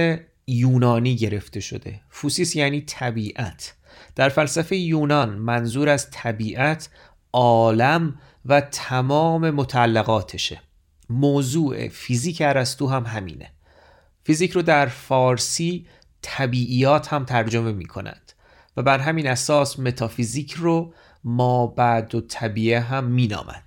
یونانی 0.47 1.15
گرفته 1.15 1.59
شده. 1.59 2.01
فوسیس 2.09 2.55
یعنی 2.55 2.81
طبیعت. 2.81 3.75
در 4.15 4.29
فلسفه 4.29 4.75
یونان 4.75 5.29
منظور 5.29 5.89
از 5.89 6.11
طبیعت 6.11 6.89
عالم 7.35 8.15
و 8.45 8.61
تمام 8.61 9.49
متعلقاتشه. 9.49 10.61
موضوع 11.09 11.87
فیزیک 11.87 12.41
ارسطو 12.41 12.87
هم 12.87 13.05
همینه. 13.05 13.51
فیزیک 14.23 14.51
رو 14.51 14.61
در 14.61 14.85
فارسی 14.85 15.87
طبیعیات 16.21 17.13
هم 17.13 17.25
ترجمه 17.25 17.71
می 17.71 17.85
کند 17.85 18.31
و 18.77 18.83
بر 18.83 18.99
همین 18.99 19.27
اساس 19.27 19.79
متافیزیک 19.79 20.53
رو 20.53 20.93
ما 21.23 21.67
بعد 21.67 22.15
و 22.15 22.21
طبیعه 22.21 22.79
هم 22.79 23.03
می 23.03 23.27
نامد 23.27 23.63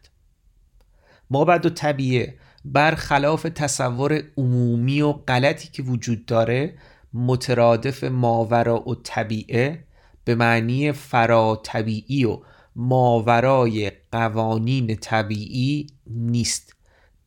ما 1.31 1.45
بعد 1.45 1.67
و 1.67 1.71
طبیعه 1.71 2.39
برخلاف 2.65 3.43
تصور 3.43 4.23
عمومی 4.37 5.01
و 5.01 5.13
غلطی 5.13 5.69
که 5.69 5.83
وجود 5.83 6.27
داره 6.27 6.75
مترادف 7.13 8.05
ماورا 8.05 8.89
و 8.89 8.95
طبیعه 8.95 9.85
به 10.25 10.35
معنی 10.35 10.93
فرا 10.93 11.61
طبیعی 11.65 12.25
و 12.25 12.41
ماورای 12.79 13.93
قوانین 14.13 14.97
طبیعی 14.97 15.87
نیست. 16.07 16.77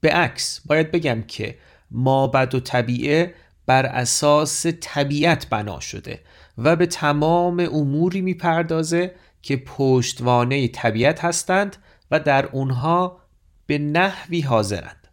به 0.02 0.10
عکس 0.10 0.62
باید 0.66 0.92
بگم 0.92 1.22
که 1.22 1.58
ما 1.92 2.28
بعد 2.28 2.56
و 2.56 2.60
طبیعه 2.60 3.34
بر 3.66 3.86
اساس 3.86 4.66
طبیعت 4.82 5.50
بنا 5.50 5.80
شده 5.80 6.20
و 6.58 6.76
به 6.76 6.86
تمام 6.86 7.60
اموری 7.60 8.22
می‌پردازه 8.22 9.16
که 9.42 9.58
پشتوانه 9.58 10.68
طبیعت 10.68 11.26
هستند 11.26 11.76
و 12.12 12.20
در 12.20 12.46
اونها 12.46 13.20
به 13.66 13.78
نحوی 13.78 14.42
حاضرند. 14.42 15.08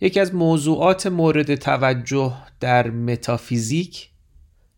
یکی 0.00 0.20
از 0.20 0.34
موضوعات 0.34 1.06
مورد 1.06 1.54
توجه 1.54 2.32
در 2.60 2.90
متافیزیک 2.90 4.10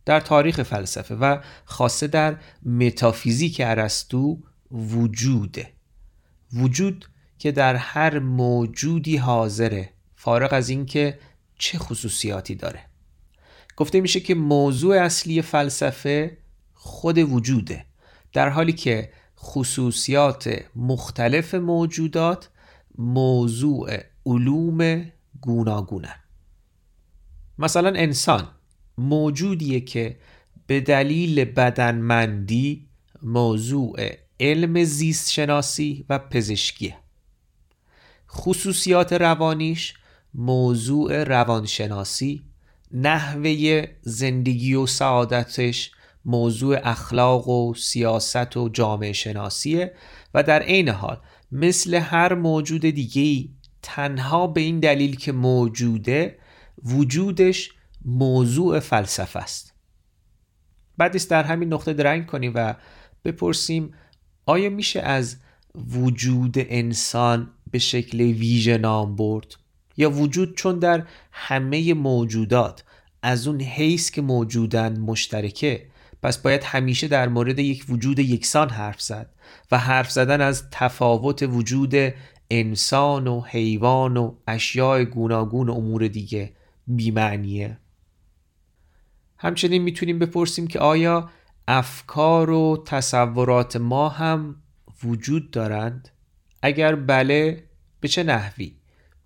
در 0.04 0.21
تاریخ 0.21 0.62
فلسفه 0.62 1.14
و 1.14 1.38
خاصه 1.64 2.07
در 2.07 2.37
متافیزیک 2.66 3.61
ارسطو 3.64 4.38
وجوده 4.73 5.73
وجود 6.53 7.09
که 7.39 7.53
در 7.53 7.77
هر 7.77 8.19
موجودی 8.19 9.17
حاضره. 9.17 9.91
فارغ 10.17 10.53
از 10.53 10.69
اینکه 10.69 11.19
چه 11.59 11.79
خصوصیاتی 11.79 12.55
داره. 12.55 12.81
گفته 13.77 14.01
میشه 14.01 14.21
که 14.21 14.35
موضوع 14.35 14.97
اصلی 14.97 15.43
فلسفه 15.43 16.39
خود 16.75 17.19
وجوده. 17.19 17.87
در 18.33 18.49
حالی 18.49 18.73
که 18.73 19.13
خصوصیات 19.39 20.65
مختلف 20.77 21.55
موجودات 21.55 22.50
موضوع 22.99 23.99
علوم 24.26 25.04
گوناگونن 25.41 26.15
مثلا 27.59 27.89
انسان 27.89 28.49
موجودیه 28.99 29.81
که 29.81 30.19
به 30.67 30.81
دلیل 30.81 31.45
بدنمندی 31.45 32.89
موضوع 33.23 33.97
علم 34.41 34.85
زیست 34.85 35.31
شناسی 35.31 36.05
و 36.09 36.19
پزشکیه. 36.19 36.97
خصوصیات 38.31 39.13
روانیش 39.13 39.95
موضوع 40.35 41.25
روانشناسی 41.25 42.43
نحوه 42.93 43.87
زندگی 44.03 44.75
و 44.75 44.87
سعادتش 44.87 45.91
موضوع 46.25 46.79
اخلاق 46.83 47.49
و 47.49 47.75
سیاست 47.75 48.57
و 48.57 48.69
جامعه 48.69 49.13
شناسیه 49.13 49.95
و 50.35 50.43
در 50.43 50.63
عین 50.63 50.89
حال 50.89 51.21
مثل 51.53 51.95
هر 51.95 52.35
موجود 52.35 52.81
دیگه 52.81 53.49
تنها 53.83 54.47
به 54.47 54.61
این 54.61 54.81
دلیل 54.81 55.17
که 55.17 55.33
موجوده 55.33 56.39
وجودش 56.85 57.71
موضوع 58.05 58.81
فلسفه 58.81 59.39
است. 59.39 59.75
بعد 60.99 61.29
در 61.29 61.43
همین 61.43 61.73
نقطه 61.73 61.93
درنگ 61.93 62.27
کنیم 62.27 62.53
و 62.55 62.75
بپرسیم 63.25 63.95
آیا 64.49 64.71
میشه 64.71 65.00
از 65.00 65.37
وجود 65.75 66.54
انسان 66.58 67.50
به 67.71 67.78
شکل 67.78 68.21
ویژه 68.21 68.78
نام 68.78 69.17
برد؟ 69.17 69.54
یا 69.97 70.11
وجود 70.11 70.56
چون 70.56 70.78
در 70.78 71.06
همه 71.32 71.95
موجودات 71.95 72.84
از 73.23 73.49
اون 73.49 73.61
حیث 73.61 74.11
که 74.11 74.23
موجودن 74.23 75.00
مشترکه 75.00 75.87
پس 76.23 76.39
باید 76.39 76.63
همیشه 76.65 77.08
در 77.08 77.28
مورد 77.28 77.58
یک 77.58 77.84
وجود 77.89 78.19
یکسان 78.19 78.69
حرف 78.69 79.00
زد 79.02 79.30
و 79.71 79.78
حرف 79.78 80.11
زدن 80.11 80.41
از 80.41 80.65
تفاوت 80.71 81.43
وجود 81.43 81.95
انسان 82.50 83.26
و 83.26 83.41
حیوان 83.41 84.17
و 84.17 84.34
اشیاء 84.47 85.04
گوناگون 85.04 85.69
و 85.69 85.73
امور 85.73 86.08
دیگه 86.08 86.52
بیمعنیه. 86.87 87.78
همچنین 89.39 89.82
می‌تونیم 89.82 90.19
بپرسیم 90.19 90.67
که 90.67 90.78
آیا 90.78 91.30
افکار 91.71 92.50
و 92.50 92.83
تصورات 92.87 93.76
ما 93.76 94.09
هم 94.09 94.57
وجود 95.04 95.50
دارند؟ 95.50 96.09
اگر 96.63 96.95
بله 96.95 97.65
به 98.00 98.09
چه 98.09 98.23
نحوی؟ 98.23 98.76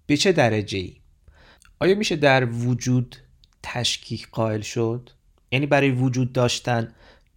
به 0.06 0.16
چه 0.16 0.32
درجه 0.32 0.78
ای؟ 0.78 0.96
آیا 1.80 1.94
میشه 1.94 2.16
در 2.16 2.44
وجود 2.44 3.16
تشکیک 3.62 4.28
قائل 4.30 4.60
شد؟ 4.60 5.10
یعنی 5.50 5.66
برای 5.66 5.90
وجود 5.90 6.32
داشتن 6.32 6.92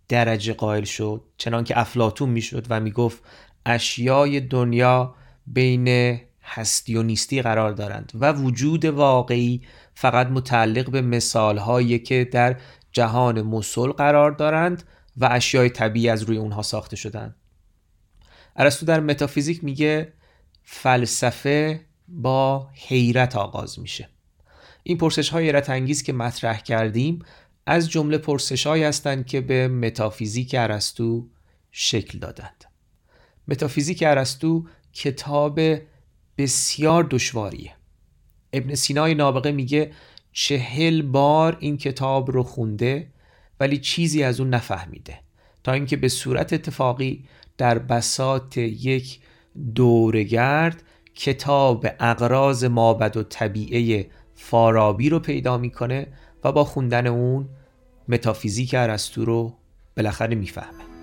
درجه 0.09 0.53
قائل 0.53 0.83
شد 0.83 1.23
چنانکه 1.37 1.79
افلاتون 1.79 2.29
می‌شد 2.29 2.65
و 2.69 2.79
می‌گفت 2.79 3.23
اشیای 3.65 4.39
دنیا 4.39 5.15
بین 5.47 6.19
هستی 6.43 6.95
و 6.95 7.03
نیستی 7.03 7.41
قرار 7.41 7.71
دارند 7.71 8.11
و 8.15 8.33
وجود 8.33 8.85
واقعی 8.85 9.61
فقط 9.95 10.27
متعلق 10.27 10.89
به 10.89 11.01
مثال 11.01 11.97
که 11.97 12.29
در 12.31 12.55
جهان 12.91 13.41
مسل 13.41 13.91
قرار 13.91 14.31
دارند 14.31 14.83
و 15.17 15.29
اشیای 15.31 15.69
طبیعی 15.69 16.09
از 16.09 16.23
روی 16.23 16.37
اونها 16.37 16.61
ساخته 16.61 16.95
شدند 16.95 17.35
ارسطو 18.55 18.85
در 18.85 18.99
متافیزیک 18.99 19.63
میگه 19.63 20.13
فلسفه 20.63 21.85
با 22.07 22.69
حیرت 22.73 23.35
آغاز 23.35 23.79
میشه. 23.79 24.09
این 24.83 24.97
پرسش 24.97 25.29
های 25.29 25.45
حیرت 25.45 25.69
انگیز 25.69 26.03
که 26.03 26.13
مطرح 26.13 26.59
کردیم 26.59 27.19
از 27.65 27.89
جمله 27.89 28.17
پرسش 28.17 28.67
های 28.67 28.83
هستند 28.83 29.25
که 29.25 29.41
به 29.41 29.67
متافیزیک 29.67 30.55
ارسطو 30.59 31.27
شکل 31.71 32.19
دادند. 32.19 32.65
متافیزیک 33.47 34.03
ارسطو 34.07 34.65
کتاب 34.93 35.59
بسیار 36.37 37.03
دشواریه. 37.03 37.75
ابن 38.53 38.75
سینای 38.75 39.15
نابغه 39.15 39.51
میگه 39.51 39.91
چهل 40.31 41.01
بار 41.01 41.57
این 41.59 41.77
کتاب 41.77 42.31
رو 42.31 42.43
خونده 42.43 43.07
ولی 43.59 43.77
چیزی 43.77 44.23
از 44.23 44.39
اون 44.39 44.49
نفهمیده. 44.49 45.19
تا 45.63 45.71
اینکه 45.71 45.97
به 45.97 46.07
صورت 46.07 46.53
اتفاقی 46.53 47.25
در 47.57 47.79
بسات 47.79 48.57
یک 48.57 49.19
دورگرد 49.75 50.83
کتاب 51.15 51.87
اقراض 51.99 52.63
مابد 52.63 53.17
و 53.17 53.23
طبیعه 53.23 54.09
فارابی 54.35 55.09
رو 55.09 55.19
پیدا 55.19 55.57
می‌کنه 55.57 56.07
و 56.43 56.51
با 56.51 56.63
خوندن 56.63 57.07
اون 57.07 57.49
متافیزیک 58.07 58.75
ارسطو 58.77 59.25
رو 59.25 59.53
بالاخره 59.97 60.35
می‌فهمه. 60.35 60.94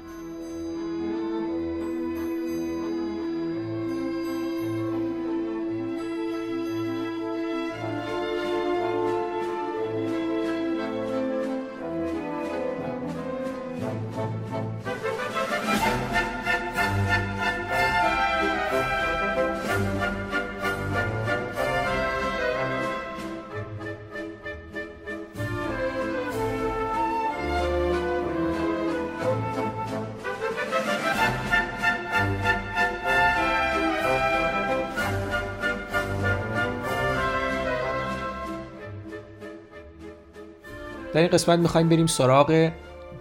قسمت 41.32 41.58
می‌خوایم 41.58 41.88
بریم 41.88 42.06
سراغ 42.06 42.72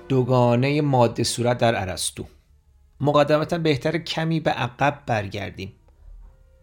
دوگانه 0.10 0.82
ماده 0.82 1.24
صورت 1.24 1.58
در 1.58 1.82
ارسطو. 1.82 2.26
مقدمتا 3.02 3.58
بهتر 3.58 3.98
کمی 3.98 4.40
به 4.40 4.52
عقب 4.52 5.04
برگردیم. 5.06 5.74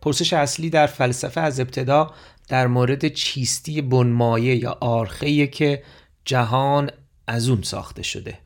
پرسش 0.02 0.32
اصلی 0.32 0.70
در 0.70 0.86
فلسفه 0.86 1.40
از 1.40 1.60
ابتدا 1.60 2.10
در 2.48 2.66
مورد 2.66 3.08
چیستی 3.08 3.82
بنمایه 3.82 4.56
یا 4.56 4.78
آرخه 4.80 5.46
که 5.46 5.82
جهان 6.24 6.90
از 7.26 7.48
اون 7.48 7.62
ساخته 7.62 8.02
شده 8.02 8.38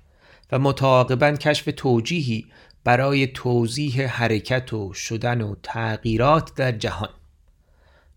و 0.53 0.59
متعاقبا 0.59 1.33
کشف 1.33 1.69
توجیهی 1.77 2.47
برای 2.85 3.27
توضیح 3.27 4.07
حرکت 4.07 4.73
و 4.73 4.93
شدن 4.93 5.41
و 5.41 5.55
تغییرات 5.63 6.55
در 6.55 6.73
جهان. 6.73 7.09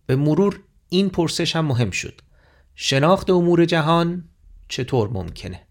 به 0.05 0.15
مرور 0.15 0.59
این 0.89 1.09
پرسش 1.09 1.55
هم 1.55 1.65
مهم 1.65 1.91
شد. 1.91 2.21
شناخت 2.75 3.29
امور 3.29 3.65
جهان 3.65 4.29
چطور 4.67 5.09
ممکنه. 5.09 5.61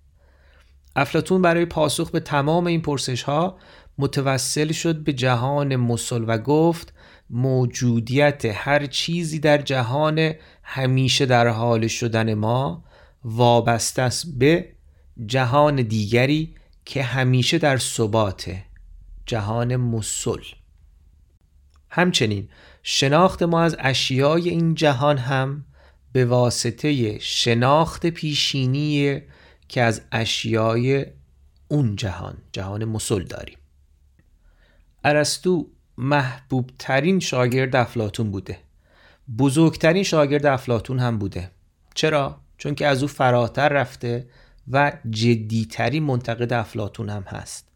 افلاتون 0.96 1.42
برای 1.42 1.64
پاسخ 1.64 2.10
به 2.10 2.20
تمام 2.20 2.66
این 2.66 2.82
پرسش 2.82 3.22
ها 3.22 3.58
متوسل 3.98 4.72
شد 4.72 4.96
به 5.04 5.12
جهان 5.12 5.76
مسل 5.76 6.24
و 6.26 6.38
گفت 6.38 6.92
موجودیت 7.30 8.44
هر 8.44 8.86
چیزی 8.86 9.38
در 9.38 9.58
جهان 9.58 10.32
همیشه 10.62 11.26
در 11.26 11.48
حال 11.48 11.86
شدن 11.86 12.34
ما 12.34 12.84
وابسته 13.24 14.02
است 14.02 14.38
به 14.38 14.68
جهان 15.26 15.82
دیگری 15.82 16.54
که 16.84 17.02
همیشه 17.02 17.58
در 17.58 17.78
ثباته 17.78 18.64
جهان 19.26 19.76
مسل 19.76 20.42
همچنین 21.90 22.48
شناخت 22.82 23.42
ما 23.42 23.62
از 23.62 23.76
اشیای 23.78 24.48
این 24.48 24.74
جهان 24.74 25.18
هم 25.18 25.64
به 26.14 26.24
واسطه 26.24 27.18
شناخت 27.18 28.06
پیشینی 28.06 29.22
که 29.68 29.82
از 29.82 30.02
اشیای 30.12 31.06
اون 31.68 31.96
جهان 31.96 32.36
جهان 32.52 32.84
مسل 32.84 33.22
داریم. 33.22 33.58
ارسطو 35.04 35.66
محبوب 35.98 36.70
ترین 36.78 37.20
شاگرد 37.20 37.76
افلاتون 37.76 38.30
بوده. 38.30 38.58
بزرگترین 39.38 40.02
شاگرد 40.02 40.46
افلاتون 40.46 40.98
هم 40.98 41.18
بوده. 41.18 41.50
چرا؟ 41.94 42.40
چون 42.58 42.74
که 42.74 42.86
از 42.86 43.02
او 43.02 43.08
فراتر 43.08 43.68
رفته 43.68 44.28
و 44.70 44.92
جدیترین 45.10 46.02
منتقد 46.02 46.52
افلاتون 46.52 47.08
هم 47.08 47.22
هست. 47.22 47.68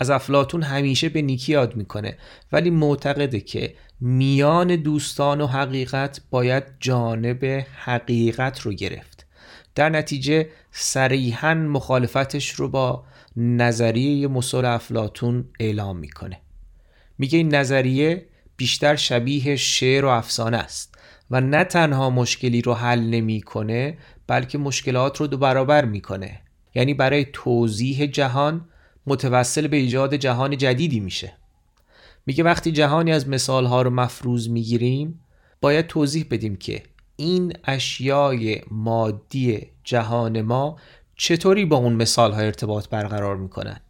از 0.00 0.10
افلاتون 0.10 0.62
همیشه 0.62 1.08
به 1.08 1.22
نیکی 1.22 1.52
یاد 1.52 1.76
می‌کنه. 1.76 2.18
ولی 2.52 2.70
معتقده 2.70 3.40
که 3.40 3.74
میان 4.00 4.76
دوستان 4.76 5.40
و 5.40 5.46
حقیقت 5.46 6.20
باید 6.30 6.64
جانب 6.80 7.66
حقیقت 7.84 8.60
رو 8.60 8.72
گرفت. 8.72 9.26
در 9.74 9.88
نتیجه 9.88 10.48
صریحا 10.70 11.54
مخالفتش 11.54 12.50
رو 12.50 12.68
با 12.68 13.04
نظریه 13.36 14.28
مسل 14.28 14.64
افلاتون 14.64 15.44
اعلام 15.60 15.98
می‌کنه. 15.98 16.40
میگه 17.18 17.38
این 17.38 17.54
نظریه 17.54 18.26
بیشتر 18.56 18.96
شبیه 18.96 19.56
شعر 19.56 20.04
و 20.04 20.08
افسانه 20.08 20.56
است 20.56 20.94
و 21.30 21.40
نه 21.40 21.64
تنها 21.64 22.10
مشکلی 22.10 22.62
رو 22.62 22.74
حل 22.74 23.00
نمی‌کنه 23.00 23.98
بلکه 24.26 24.58
مشکلات 24.58 25.20
رو 25.20 25.26
دو 25.26 25.36
برابر 25.36 25.84
می‌کنه. 25.84 26.40
یعنی 26.74 26.94
برای 26.94 27.26
توضیح 27.32 28.06
جهان 28.06 28.68
متوسل 29.10 29.66
به 29.66 29.76
ایجاد 29.76 30.14
جهان 30.14 30.56
جدیدی 30.56 31.00
میشه. 31.00 31.32
میگه 32.26 32.44
وقتی 32.44 32.72
جهانی 32.72 33.12
از 33.12 33.28
مثالها 33.28 33.82
رو 33.82 33.90
مفروض 33.90 34.48
می‌گیریم 34.48 35.20
باید 35.60 35.86
توضیح 35.86 36.26
بدیم 36.30 36.56
که 36.56 36.82
این 37.16 37.52
اشیای 37.64 38.60
مادی 38.70 39.70
جهان 39.84 40.42
ما 40.42 40.76
چطوری 41.16 41.64
با 41.64 41.76
اون 41.76 41.92
مثال 41.92 42.32
ها 42.32 42.40
ارتباط 42.40 42.88
برقرار 42.88 43.36
می‌کنن؟ 43.36 43.80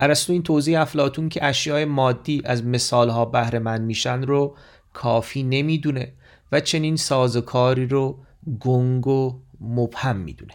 ارسطو 0.00 0.32
این 0.32 0.42
توضیح 0.42 0.80
افلاتون 0.80 1.28
که 1.28 1.44
اشیای 1.44 1.84
مادی 1.84 2.42
از 2.44 2.64
مثال 2.64 3.08
ها 3.08 3.24
بهره 3.24 3.58
مند 3.58 3.80
میشن 3.80 4.22
رو 4.22 4.56
کافی 4.92 5.42
نمی‌دونه 5.42 6.12
و 6.52 6.60
چنین 6.60 6.96
سازوکاری 6.96 7.86
رو 7.86 8.18
گنگ 8.60 9.06
و 9.06 9.40
مبهم 9.60 10.16
می‌دونه. 10.16 10.54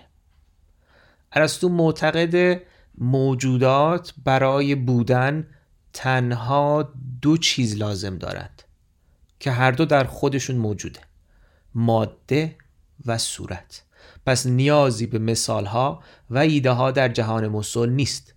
ارسطو 1.33 1.69
معتقد 1.69 2.61
موجودات 2.97 4.13
برای 4.23 4.75
بودن 4.75 5.47
تنها 5.93 6.93
دو 7.21 7.37
چیز 7.37 7.75
لازم 7.75 8.17
دارند 8.17 8.63
که 9.39 9.51
هر 9.51 9.71
دو 9.71 9.85
در 9.85 10.03
خودشون 10.03 10.55
موجوده 10.55 10.99
ماده 11.75 12.55
و 13.05 13.17
صورت. 13.17 13.83
پس 14.25 14.45
نیازی 14.45 15.07
به 15.07 15.19
مثال 15.19 15.65
ها 15.65 16.03
و 16.29 16.37
ایده 16.37 16.71
ها 16.71 16.91
در 16.91 17.09
جهان 17.09 17.47
مسل 17.47 17.89
نیست. 17.89 18.33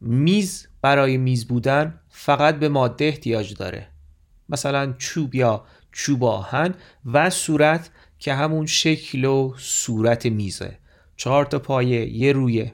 میز 0.00 0.66
برای 0.82 1.16
میز 1.16 1.46
بودن 1.46 2.00
فقط 2.08 2.58
به 2.58 2.68
ماده 2.68 3.04
احتیاج 3.04 3.54
داره. 3.54 3.88
مثلا 4.48 4.94
چوب 4.98 5.34
یا 5.34 5.64
چوب 5.92 6.24
آهن 6.24 6.74
و 7.04 7.30
صورت 7.30 7.90
که 8.18 8.34
همون 8.34 8.66
شکل 8.66 9.24
و 9.24 9.54
صورت 9.58 10.26
میزه. 10.26 10.78
چهار 11.16 11.44
تا 11.44 11.58
پایه 11.58 12.08
یه 12.16 12.32
رویه. 12.32 12.72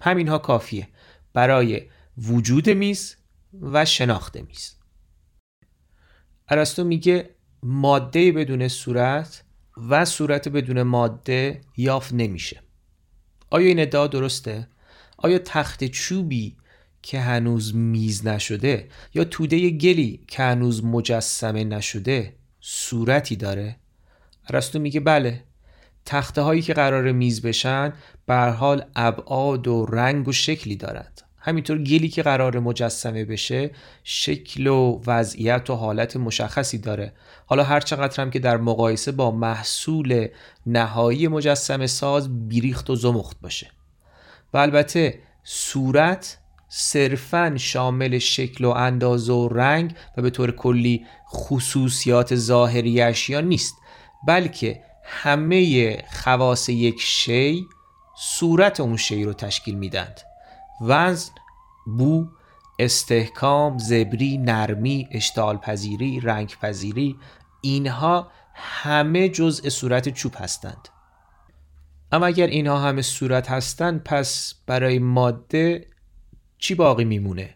همینها 0.00 0.38
کافیه 0.38 0.88
برای 1.32 1.82
وجود 2.18 2.70
میز 2.70 3.16
و 3.62 3.84
شناخت 3.84 4.36
میز 4.36 4.74
ارسطو 6.48 6.84
میگه 6.84 7.30
ماده 7.62 8.32
بدون 8.32 8.68
صورت 8.68 9.44
و 9.90 10.04
صورت 10.04 10.48
بدون 10.48 10.82
ماده 10.82 11.60
یافت 11.76 12.12
نمیشه 12.12 12.62
آیا 13.50 13.66
این 13.66 13.80
ادعا 13.80 14.06
درسته؟ 14.06 14.68
آیا 15.16 15.38
تخت 15.38 15.84
چوبی 15.84 16.56
که 17.02 17.20
هنوز 17.20 17.74
میز 17.74 18.26
نشده 18.26 18.88
یا 19.14 19.24
توده 19.24 19.70
گلی 19.70 20.24
که 20.28 20.42
هنوز 20.42 20.84
مجسمه 20.84 21.64
نشده 21.64 22.36
صورتی 22.60 23.36
داره؟ 23.36 23.76
ارسطو 24.48 24.78
میگه 24.78 25.00
بله 25.00 25.44
تخته 26.04 26.42
هایی 26.42 26.62
که 26.62 26.74
قرار 26.74 27.12
میز 27.12 27.42
بشن 27.42 27.92
به 28.28 28.34
حال 28.34 28.84
ابعاد 28.96 29.68
و 29.68 29.86
رنگ 29.86 30.28
و 30.28 30.32
شکلی 30.32 30.76
دارند 30.76 31.22
همینطور 31.40 31.78
گلی 31.78 32.08
که 32.08 32.22
قرار 32.22 32.58
مجسمه 32.58 33.24
بشه 33.24 33.70
شکل 34.04 34.66
و 34.66 35.00
وضعیت 35.06 35.70
و 35.70 35.74
حالت 35.74 36.16
مشخصی 36.16 36.78
داره. 36.78 37.12
حالا 37.46 37.64
هر 37.64 37.80
چقدر 37.80 38.22
هم 38.22 38.30
که 38.30 38.38
در 38.38 38.56
مقایسه 38.56 39.12
با 39.12 39.30
محصول 39.30 40.28
نهایی 40.66 41.28
مجسمه 41.28 41.86
ساز 41.86 42.48
بیریخت 42.48 42.90
و 42.90 42.94
زمخت 42.94 43.40
باشه. 43.40 43.70
و 44.54 44.58
البته 44.58 45.18
صورت 45.44 46.38
صرفا 46.68 47.54
شامل 47.56 48.18
شکل 48.18 48.64
و 48.64 48.70
اندازه 48.70 49.32
و 49.32 49.48
رنگ 49.48 49.94
و 50.16 50.22
به 50.22 50.30
طور 50.30 50.50
کلی 50.50 51.06
خصوصیات 51.32 52.34
ظاهری 52.34 53.00
اشیا 53.00 53.40
نیست 53.40 53.74
بلکه 54.26 54.82
همه 55.04 55.96
خواص 56.12 56.68
یک 56.68 57.00
شی 57.00 57.66
صورت 58.20 58.80
اون 58.80 58.96
شی 58.96 59.24
رو 59.24 59.32
تشکیل 59.32 59.74
میدند. 59.74 60.20
وزن 60.80 61.32
بو 61.86 62.26
استحکام 62.78 63.78
زبری 63.78 64.38
نرمی 64.38 65.08
اشتعال 65.10 65.56
پذیری 65.56 66.20
رنگ 66.20 66.56
پذیری 66.62 67.16
اینها 67.60 68.30
همه 68.54 69.28
جزء 69.28 69.68
صورت 69.68 70.08
چوب 70.08 70.34
هستند. 70.36 70.88
اما 72.12 72.26
اگر 72.26 72.46
اینها 72.46 72.78
همه 72.78 73.02
صورت 73.02 73.50
هستند 73.50 74.04
پس 74.04 74.54
برای 74.66 74.98
ماده 74.98 75.86
چی 76.58 76.74
باقی 76.74 77.04
میمونه؟ 77.04 77.54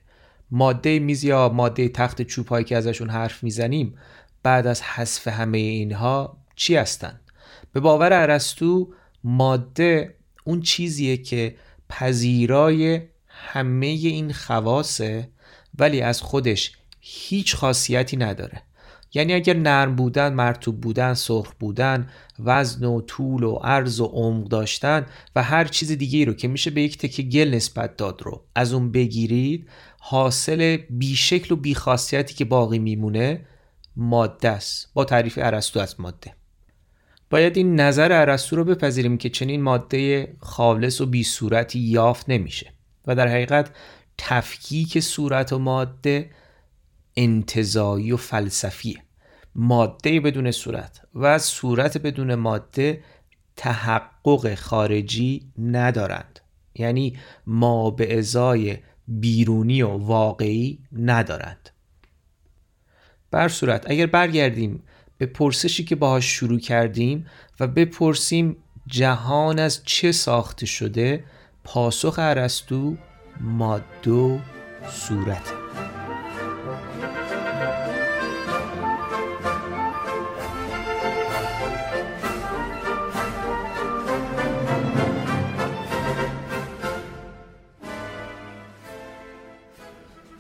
ماده 0.51 0.99
میز 0.99 1.25
یا 1.25 1.49
ماده 1.49 1.89
تخت 1.89 2.23
چوب 2.23 2.49
هایی 2.49 2.65
که 2.65 2.77
ازشون 2.77 3.11
حرف 3.11 3.43
می‌زنیم 3.43 3.99
بعد 4.43 4.67
از 4.67 4.83
حذف 4.83 5.29
همه 5.29 5.59
اینها 5.59 6.39
چی 6.55 6.77
هستند 6.77 7.21
به 7.73 7.81
باور 7.81 8.13
ارسطو 8.13 8.93
ماده 9.25 10.22
اون 10.45 10.61
چیزیه 10.61 11.17
که 11.17 11.57
پذیرای 11.89 13.01
همه 13.27 13.87
این 13.87 14.33
خواسه 14.33 15.29
ولی 15.79 16.01
از 16.01 16.23
خودش 16.23 16.73
هیچ 17.01 17.57
خاصیتی 17.57 18.17
نداره. 18.17 18.63
یعنی 19.15 19.35
اگر 19.35 19.57
نرم 19.57 19.97
بودن 19.97 20.33
مرتوب 20.33 20.81
بودن 20.81 21.15
سرخ 21.15 21.53
بودن 21.61 22.11
وزن 22.39 22.85
و 22.85 23.01
طول 23.01 23.43
و 23.43 23.55
عرض 23.55 24.01
و 24.01 24.05
عمق 24.05 24.49
داشتن 24.49 25.07
و 25.37 25.43
هر 25.43 25.65
چیز 25.65 25.93
دیگه 25.93 26.25
رو 26.25 26.35
که 26.35 26.49
میشه 26.49 26.71
به 26.71 26.83
یک 26.83 26.99
تکه 26.99 27.23
گل 27.23 27.49
نسبت 27.55 27.97
داد 27.97 28.23
رو 28.23 28.45
از 28.55 28.73
اون 28.73 28.93
بگیرید 28.93 29.69
حاصل 29.99 30.77
بیشکل 30.91 31.55
و 31.55 31.57
بیخاصیتی 31.57 32.35
که 32.35 32.45
باقی 32.45 32.79
میمونه 32.79 33.47
ماده 33.97 34.49
است. 34.49 34.91
با 34.95 35.05
تعریف 35.05 35.39
ارسطو 35.43 35.81
از 35.81 36.01
ماده. 36.01 36.35
باید 37.33 37.57
این 37.57 37.81
نظر 37.81 38.13
ارسطو 38.13 38.57
رو 38.57 38.65
بپذیریم 38.65 39.19
که 39.19 39.29
چنین 39.29 39.63
ماده 39.63 40.33
خالص 40.41 41.01
و 41.01 41.07
بی 41.07 41.25
صورتی 41.25 41.79
یافت 41.79 42.29
نمیشه 42.29 42.73
و 43.07 43.15
در 43.15 43.29
حقیقت 43.29 43.71
تفکیک 44.19 45.01
صورت 45.01 45.53
و 45.53 45.59
ماده 45.59 46.31
انتظایی 47.17 48.13
و 48.13 48.17
فلسفیه. 48.17 48.99
ماده 49.55 50.21
بدون 50.21 50.51
صورت 50.51 51.01
و 51.15 51.39
صورت 51.39 51.99
بدون 51.99 52.35
ماده 52.35 53.05
تحقق 53.57 54.55
خارجی 54.55 55.53
ندارند. 55.59 56.41
یعنی 56.75 57.19
ما 57.47 57.91
به 57.91 58.19
ازای 58.19 58.79
بیرونی 59.09 59.83
و 59.83 59.89
واقعی 59.89 60.79
ندارند. 60.93 61.71
بر 63.31 63.49
صورت 63.49 63.91
اگر 63.91 64.07
برگردیم 64.07 64.83
به 65.23 65.27
پرسشی 65.27 65.85
که 65.85 65.97
باهاش 65.97 66.25
شروع 66.25 66.59
کردیم 66.59 67.27
و 67.61 67.67
بپرسیم 67.67 68.57
جهان 68.87 69.59
از 69.59 69.81
چه 69.85 70.13
ساخته 70.13 70.67
شده 70.67 71.25
پاسخ 71.65 72.15
ارسطو 72.19 72.97
ماده 73.41 74.11
و 74.11 74.39
صورته 74.91 75.53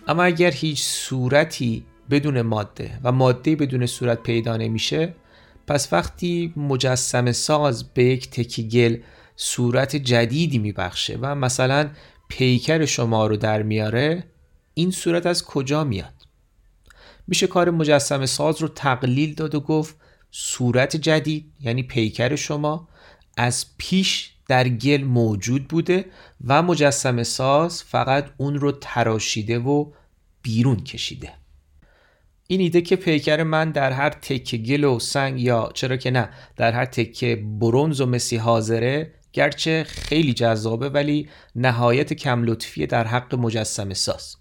اما 0.08 0.22
اگر 0.22 0.50
هیچ 0.50 0.82
صورتی 0.82 1.84
بدون 2.10 2.42
ماده 2.42 3.00
و 3.04 3.12
ماده 3.12 3.56
بدون 3.56 3.86
صورت 3.86 4.22
پیدا 4.22 4.56
نمیشه 4.56 5.14
پس 5.66 5.92
وقتی 5.92 6.52
مجسم 6.56 7.32
ساز 7.32 7.84
به 7.94 8.04
یک 8.04 8.30
تکی 8.30 8.68
گل 8.68 8.96
صورت 9.36 9.96
جدیدی 9.96 10.58
میبخشه 10.58 11.18
و 11.20 11.34
مثلا 11.34 11.90
پیکر 12.28 12.84
شما 12.84 13.26
رو 13.26 13.36
در 13.36 13.62
میاره 13.62 14.24
این 14.74 14.90
صورت 14.90 15.26
از 15.26 15.44
کجا 15.44 15.84
میاد؟ 15.84 16.12
میشه 17.28 17.46
کار 17.46 17.70
مجسم 17.70 18.26
ساز 18.26 18.62
رو 18.62 18.68
تقلیل 18.68 19.34
داد 19.34 19.54
و 19.54 19.60
گفت 19.60 19.96
صورت 20.30 20.96
جدید 20.96 21.52
یعنی 21.60 21.82
پیکر 21.82 22.36
شما 22.36 22.88
از 23.36 23.66
پیش 23.78 24.32
در 24.48 24.68
گل 24.68 25.02
موجود 25.04 25.68
بوده 25.68 26.04
و 26.46 26.62
مجسم 26.62 27.22
ساز 27.22 27.82
فقط 27.82 28.30
اون 28.36 28.54
رو 28.54 28.72
تراشیده 28.72 29.58
و 29.58 29.92
بیرون 30.42 30.76
کشیده. 30.76 31.41
این 32.46 32.60
ایده 32.60 32.80
که 32.80 32.96
پیکر 32.96 33.42
من 33.42 33.70
در 33.70 33.92
هر 33.92 34.10
تکه 34.10 34.56
گل 34.56 34.84
و 34.84 34.98
سنگ 34.98 35.40
یا 35.40 35.70
چرا 35.74 35.96
که 35.96 36.10
نه 36.10 36.28
در 36.56 36.72
هر 36.72 36.84
تکه 36.84 37.36
برونز 37.60 38.00
و 38.00 38.06
مسی 38.06 38.36
حاضره 38.36 39.14
گرچه 39.32 39.84
خیلی 39.88 40.32
جذابه 40.32 40.88
ولی 40.88 41.28
نهایت 41.56 42.12
کم 42.12 42.44
لطفی 42.44 42.86
در 42.86 43.06
حق 43.06 43.34
مجسم 43.34 43.94
ساز. 43.94 44.36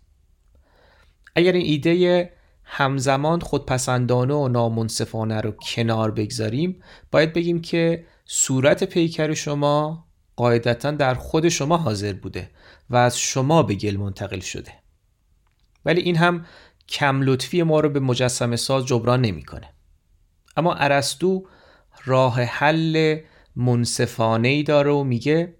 اگر 1.35 1.51
این 1.51 1.65
ایده 1.65 2.31
همزمان 2.63 3.39
خودپسندانه 3.39 4.33
و 4.33 4.47
نامنصفانه 4.47 5.41
رو 5.41 5.51
کنار 5.51 6.11
بگذاریم 6.11 6.81
باید 7.11 7.33
بگیم 7.33 7.61
که 7.61 8.05
صورت 8.25 8.83
پیکر 8.83 9.33
شما 9.33 10.05
قاعدتا 10.35 10.91
در 10.91 11.13
خود 11.13 11.49
شما 11.49 11.77
حاضر 11.77 12.13
بوده 12.13 12.49
و 12.89 12.95
از 12.95 13.19
شما 13.19 13.63
به 13.63 13.75
گل 13.75 13.97
منتقل 13.97 14.39
شده. 14.39 14.71
ولی 15.85 16.01
این 16.01 16.15
هم 16.15 16.45
کم 16.89 17.21
لطفی 17.21 17.63
ما 17.63 17.79
رو 17.79 17.89
به 17.89 17.99
مجسم 17.99 18.55
ساز 18.55 18.85
جبران 18.85 19.21
نمی‌کنه. 19.21 19.69
اما 20.57 20.73
ارسطو 20.73 21.47
راه 22.05 22.41
حل 22.41 23.19
منصفانه 23.55 24.47
ای 24.47 24.63
داره 24.63 24.91
و 24.91 25.03
میگه 25.03 25.55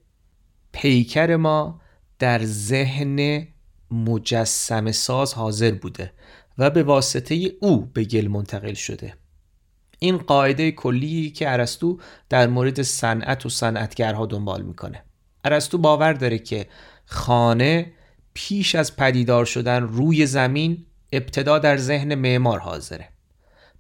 پیکر 0.72 1.36
ما 1.36 1.82
در 2.20 2.44
ذهن 2.44 3.48
مجسم 3.92 4.92
ساز 4.92 5.34
حاضر 5.34 5.72
بوده 5.72 6.14
و 6.58 6.70
به 6.70 6.84
واسطه 6.84 7.52
او 7.62 7.86
به 7.86 8.04
گل 8.04 8.28
منتقل 8.28 8.74
شده 8.74 9.14
این 10.00 10.18
قاعده 10.18 10.72
کلی 10.72 11.32
که 11.32 11.52
ارسطو 11.52 12.00
در 12.30 12.48
مورد 12.48 12.82
صنعت 12.82 13.46
و 13.46 13.50
صنعتگرها 13.50 14.26
دنبال 14.26 14.62
می‌کنه 14.62 15.04
ارسطو 15.46 15.78
باور 15.78 16.14
داره 16.14 16.40
که 16.40 16.68
خانه 17.06 17.94
پیش 18.34 18.76
از 18.76 18.96
پدیدار 18.96 19.46
شدن 19.46 19.84
روی 19.84 20.26
زمین 20.26 20.86
ابتدا 21.12 21.60
در 21.60 21.78
ذهن 21.78 22.16
معمار 22.16 22.60
حاضره. 22.60 23.10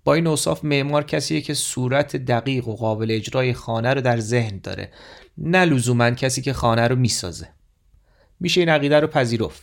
با 0.04 0.14
این 0.14 0.28
اوصاف 0.28 0.66
معمار 0.66 1.04
کسیه 1.04 1.42
که 1.42 1.54
صورت 1.54 2.16
دقیق 2.16 2.68
و 2.68 2.76
قابل 2.76 3.12
اجرای 3.12 3.54
خانه 3.54 3.94
رو 3.94 4.02
در 4.02 4.20
ذهن 4.20 4.60
داره 4.64 4.92
نه 5.38 5.66
لزوما 5.66 6.12
کسی 6.12 6.42
که 6.42 6.54
خانه 6.54 6.88
رو 6.88 6.96
می‌سازه. 6.96 7.48
میشه 8.40 8.60
این 8.62 8.70
عقیده 8.70 9.00
رو 9.00 9.08
پذیرفت. 9.08 9.62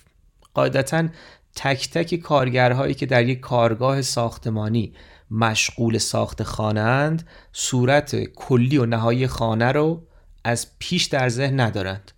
قاعدتا 0.54 1.08
تک 1.56 1.90
تک 1.90 2.14
کارگرهایی 2.14 2.94
که 2.94 3.06
در 3.06 3.28
یک 3.28 3.40
کارگاه 3.40 4.02
ساختمانی 4.02 4.94
مشغول 5.30 5.98
ساخت 5.98 6.42
خانه 6.42 6.80
اند 6.80 7.28
صورت 7.52 8.24
کلی 8.24 8.78
و 8.78 8.86
نهایی 8.86 9.26
خانه 9.26 9.72
رو 9.72 10.06
از 10.44 10.66
پیش 10.78 11.04
در 11.04 11.28
ذهن 11.28 11.60
ندارند. 11.60 12.12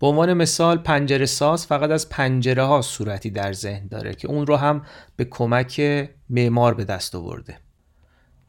به 0.00 0.06
عنوان 0.06 0.32
مثال 0.32 0.78
پنجره 0.78 1.26
ساز 1.26 1.66
فقط 1.66 1.90
از 1.90 2.08
پنجره 2.08 2.62
ها 2.62 2.82
صورتی 2.82 3.30
در 3.30 3.52
ذهن 3.52 3.86
داره 3.86 4.14
که 4.14 4.28
اون 4.28 4.46
رو 4.46 4.56
هم 4.56 4.82
به 5.16 5.24
کمک 5.24 5.80
معمار 6.30 6.74
به 6.74 6.84
دست 6.84 7.14
آورده. 7.14 7.58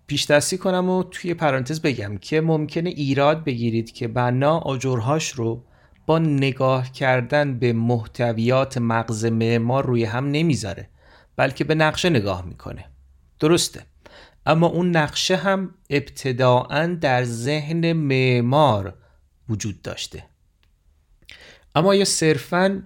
پیش 0.07 0.25
دستی 0.31 0.57
کنم 0.57 0.89
و 0.89 1.03
توی 1.03 1.33
پرانتز 1.33 1.81
بگم 1.81 2.17
که 2.17 2.41
ممکنه 2.41 2.89
ایراد 2.89 3.43
بگیرید 3.43 3.91
که 3.91 4.07
بنا 4.07 4.57
آجرهاش 4.57 5.29
رو 5.29 5.63
با 6.05 6.19
نگاه 6.19 6.91
کردن 6.91 7.59
به 7.59 7.73
محتویات 7.73 8.77
مغز 8.77 9.25
معمار 9.25 9.85
روی 9.85 10.03
هم 10.03 10.27
نمی‌ذاره 10.27 10.89
بلکه 11.35 11.63
به 11.63 11.75
نقشه 11.75 12.09
نگاه 12.09 12.45
می‌کنه. 12.45 12.85
درسته. 13.39 13.85
اما 14.45 14.67
اون 14.67 14.97
نقشه 14.97 15.35
هم 15.35 15.73
ابتداعا 15.89 16.97
در 17.01 17.23
ذهن 17.23 17.93
معمار 17.93 18.93
وجود 19.49 19.81
داشته. 19.81 20.30
اما 21.75 21.95
یا 21.95 22.05
صرفا 22.05 22.83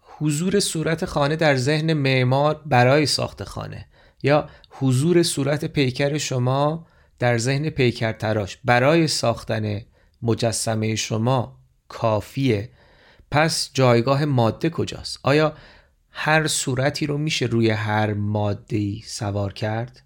حضور 0.00 0.60
صورت 0.60 1.04
خانه 1.04 1.36
در 1.36 1.56
ذهن 1.56 1.92
معمار 1.92 2.62
برای 2.66 3.06
ساخت 3.06 3.44
خانه 3.44 3.86
یا 4.22 4.48
حضور 4.70 5.22
صورت 5.22 5.64
پیکر 5.64 6.18
شما 6.18 6.86
در 7.18 7.38
ذهن 7.38 7.70
پیکر 7.70 8.12
تراش 8.12 8.58
برای 8.64 9.06
ساختن 9.08 9.80
مجسمه 10.22 10.94
شما 10.94 11.58
کافیه؟ 11.88 12.70
پس 13.30 13.70
جایگاه 13.74 14.24
ماده 14.24 14.70
کجاست؟ 14.70 15.20
آیا 15.22 15.52
هر 16.10 16.46
صورتی 16.46 17.06
رو 17.06 17.18
میشه 17.18 17.46
روی 17.46 17.70
هر 17.70 18.12
ماده 18.14 19.00
سوار 19.04 19.52
کرد؟ 19.52 20.02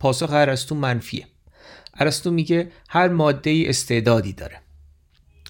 پاسخ 0.00 0.30
ارسطو 0.32 0.74
منفیه. 0.74 1.26
ارسطو 1.94 2.30
میگه 2.30 2.72
هر 2.88 3.08
ماده 3.08 3.64
استعدادی 3.66 4.32
داره. 4.32 4.60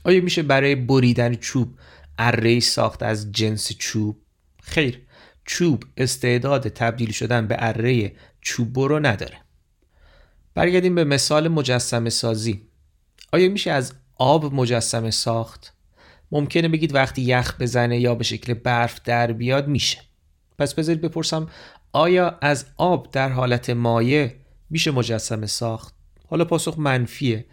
آیا 0.04 0.20
میشه 0.20 0.42
برای 0.42 0.74
بریدن 0.74 1.34
چوب 1.34 1.74
اره 2.18 2.60
ساخت 2.60 3.02
از 3.02 3.32
جنس 3.32 3.72
چوب. 3.72 4.22
خیر 4.62 5.06
چوب 5.44 5.84
استعداد 5.96 6.68
تبدیل 6.68 7.12
شدن 7.12 7.46
به 7.46 7.56
اره 7.58 8.12
چوب 8.40 8.78
رو 8.78 9.06
نداره. 9.06 9.36
برگردیم 10.54 10.94
به 10.94 11.04
مثال 11.04 11.48
مجسم 11.48 12.08
سازی. 12.08 12.62
آیا 13.32 13.48
میشه 13.48 13.70
از 13.70 13.92
آب 14.18 14.54
مجسمه 14.54 15.10
ساخت؟ 15.10 15.74
ممکنه 16.32 16.68
بگید 16.68 16.94
وقتی 16.94 17.22
یخ 17.22 17.56
بزنه 17.60 18.00
یا 18.00 18.14
به 18.14 18.24
شکل 18.24 18.54
برف 18.54 19.00
در 19.04 19.32
بیاد 19.32 19.68
میشه. 19.68 19.98
پس 20.58 20.74
بذارید 20.74 21.00
بپرسم 21.00 21.48
آیا 21.92 22.38
از 22.40 22.66
آب 22.76 23.10
در 23.10 23.28
حالت 23.28 23.70
مایع 23.70 24.32
میشه 24.70 24.90
مجسمه 24.90 25.46
ساخت؟ 25.46 25.94
حالا 26.28 26.44
پاسخ 26.44 26.78
منفیه. 26.78 27.46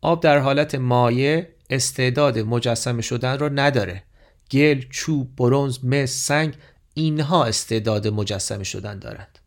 آب 0.00 0.22
در 0.22 0.38
حالت 0.38 0.74
مایع 0.74 1.46
استعداد 1.70 2.38
مجسمه 2.38 3.02
شدن 3.02 3.38
رو 3.38 3.48
نداره. 3.54 4.02
گل، 4.50 4.82
چوب، 4.90 5.36
برونز، 5.36 5.84
مس، 5.84 6.10
سنگ 6.10 6.54
اینها 6.94 7.44
استعداد 7.44 8.08
مجسمه 8.08 8.64
شدن 8.64 8.98
دارند. 8.98 9.38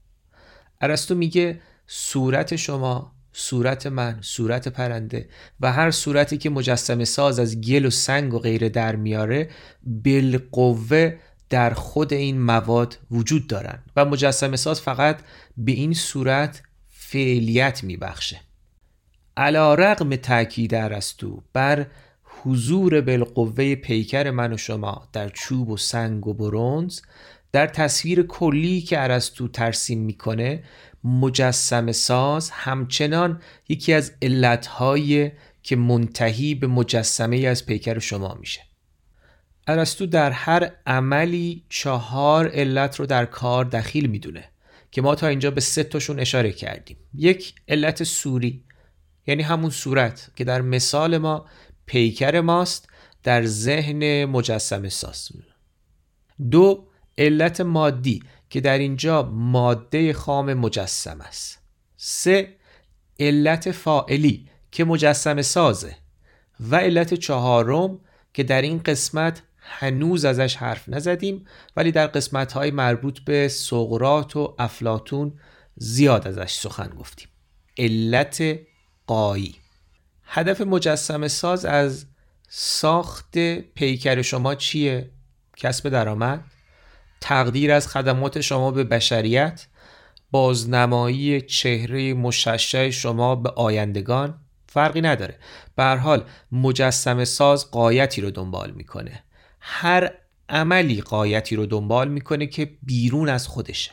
ارسطو 0.81 1.15
میگه 1.15 1.61
صورت 1.87 2.55
شما 2.55 3.11
صورت 3.33 3.87
من 3.87 4.17
صورت 4.21 4.67
پرنده 4.67 5.29
و 5.59 5.71
هر 5.71 5.91
صورتی 5.91 6.37
که 6.37 6.49
مجسمه 6.49 7.05
ساز 7.05 7.39
از 7.39 7.61
گل 7.61 7.85
و 7.85 7.89
سنگ 7.89 8.33
و 8.33 8.39
غیره 8.39 8.69
در 8.69 8.95
میاره 8.95 9.49
بالقوه 9.83 11.17
در 11.49 11.73
خود 11.73 12.13
این 12.13 12.41
مواد 12.41 12.97
وجود 13.11 13.47
دارند 13.47 13.83
و 13.95 14.05
مجسمه 14.05 14.57
ساز 14.57 14.81
فقط 14.81 15.19
به 15.57 15.71
این 15.71 15.93
صورت 15.93 16.61
فعلیت 16.89 17.83
میبخشه. 17.83 18.41
علا 19.37 19.73
رقم 19.73 20.15
تاکید 20.15 20.75
ارسطو 20.75 21.43
بر 21.53 21.85
حضور 22.43 23.01
بالقوه 23.01 23.75
پیکر 23.75 24.31
من 24.31 24.53
و 24.53 24.57
شما 24.57 25.07
در 25.13 25.29
چوب 25.29 25.69
و 25.69 25.77
سنگ 25.77 26.27
و 26.27 26.33
برونز 26.33 27.01
در 27.51 27.67
تصویر 27.67 28.23
کلی 28.23 28.81
که 28.81 29.03
ارسطو 29.03 29.47
ترسیم 29.47 29.99
می‌کنه 29.99 30.63
مجسم 31.03 31.91
ساز 31.91 32.49
همچنان 32.49 33.41
یکی 33.69 33.93
از 33.93 34.11
علتهایی 34.21 35.31
که 35.63 35.75
منتهی 35.75 36.55
به 36.55 36.67
مجسمه 36.67 37.37
از 37.37 37.65
پیکر 37.65 37.99
شما 37.99 38.37
میشه. 38.39 38.61
ارسطو 39.67 40.05
در 40.05 40.31
هر 40.31 40.71
عملی 40.85 41.65
چهار 41.69 42.47
علت 42.49 42.95
رو 42.99 43.05
در 43.05 43.25
کار 43.25 43.65
دخیل 43.65 44.07
می‌دونه 44.07 44.43
که 44.91 45.01
ما 45.01 45.15
تا 45.15 45.27
اینجا 45.27 45.51
به 45.51 45.61
سه 45.61 45.83
تاشون 45.83 46.19
اشاره 46.19 46.51
کردیم. 46.51 46.97
یک 47.13 47.53
علت 47.67 48.03
سوری 48.03 48.63
یعنی 49.27 49.43
همون 49.43 49.69
صورت 49.69 50.31
که 50.35 50.43
در 50.43 50.61
مثال 50.61 51.17
ما 51.17 51.45
پیکر 51.91 52.41
ماست 52.41 52.89
در 53.23 53.45
ذهن 53.45 54.25
مجسم 54.25 54.89
ساز. 54.89 55.29
دو 56.51 56.87
علت 57.17 57.61
مادی 57.61 58.23
که 58.49 58.61
در 58.61 58.77
اینجا 58.77 59.23
ماده 59.23 60.13
خام 60.13 60.53
مجسم 60.53 61.21
است. 61.21 61.59
سه 61.97 62.55
علت 63.19 63.71
فائلی 63.71 64.47
که 64.71 64.85
مجسم 64.85 65.41
سازه 65.41 65.95
و 66.69 66.75
علت 66.75 67.13
چهارم 67.13 67.99
که 68.33 68.43
در 68.43 68.61
این 68.61 68.77
قسمت 68.77 69.43
هنوز 69.57 70.25
ازش 70.25 70.55
حرف 70.55 70.89
نزدیم 70.89 71.45
ولی 71.77 71.91
در 71.91 72.07
قسمت 72.07 72.51
های 72.51 72.71
مربوط 72.71 73.19
به 73.19 73.47
سقرات 73.47 74.35
و 74.35 74.55
افلاتون 74.59 75.39
زیاد 75.75 76.27
ازش 76.27 76.51
سخن 76.51 76.89
گفتیم. 76.89 77.27
علت 77.77 78.59
قایی. 79.07 79.60
هدف 80.33 80.61
مجسم 80.61 81.27
ساز 81.27 81.65
از 81.65 82.05
ساخت 82.49 83.37
پیکر 83.75 84.21
شما 84.21 84.55
چیه؟ 84.55 85.09
کسب 85.57 85.89
درآمد؟ 85.89 86.43
تقدیر 87.21 87.71
از 87.71 87.87
خدمات 87.87 88.41
شما 88.41 88.71
به 88.71 88.83
بشریت؟ 88.83 89.67
بازنمایی 90.31 91.41
چهره 91.41 92.13
مششع 92.13 92.89
شما 92.89 93.35
به 93.35 93.49
آیندگان؟ 93.49 94.39
فرقی 94.67 95.01
نداره 95.01 95.35
به 95.75 95.83
حال 95.83 96.23
مجسم 96.51 97.23
ساز 97.23 97.71
قایتی 97.71 98.21
رو 98.21 98.31
دنبال 98.31 98.71
می‌کنه 98.71 99.23
هر 99.59 100.11
عملی 100.49 101.01
قایتی 101.01 101.55
رو 101.55 101.65
دنبال 101.65 102.07
می‌کنه 102.07 102.47
که 102.47 102.71
بیرون 102.83 103.29
از 103.29 103.47
خودشه 103.47 103.91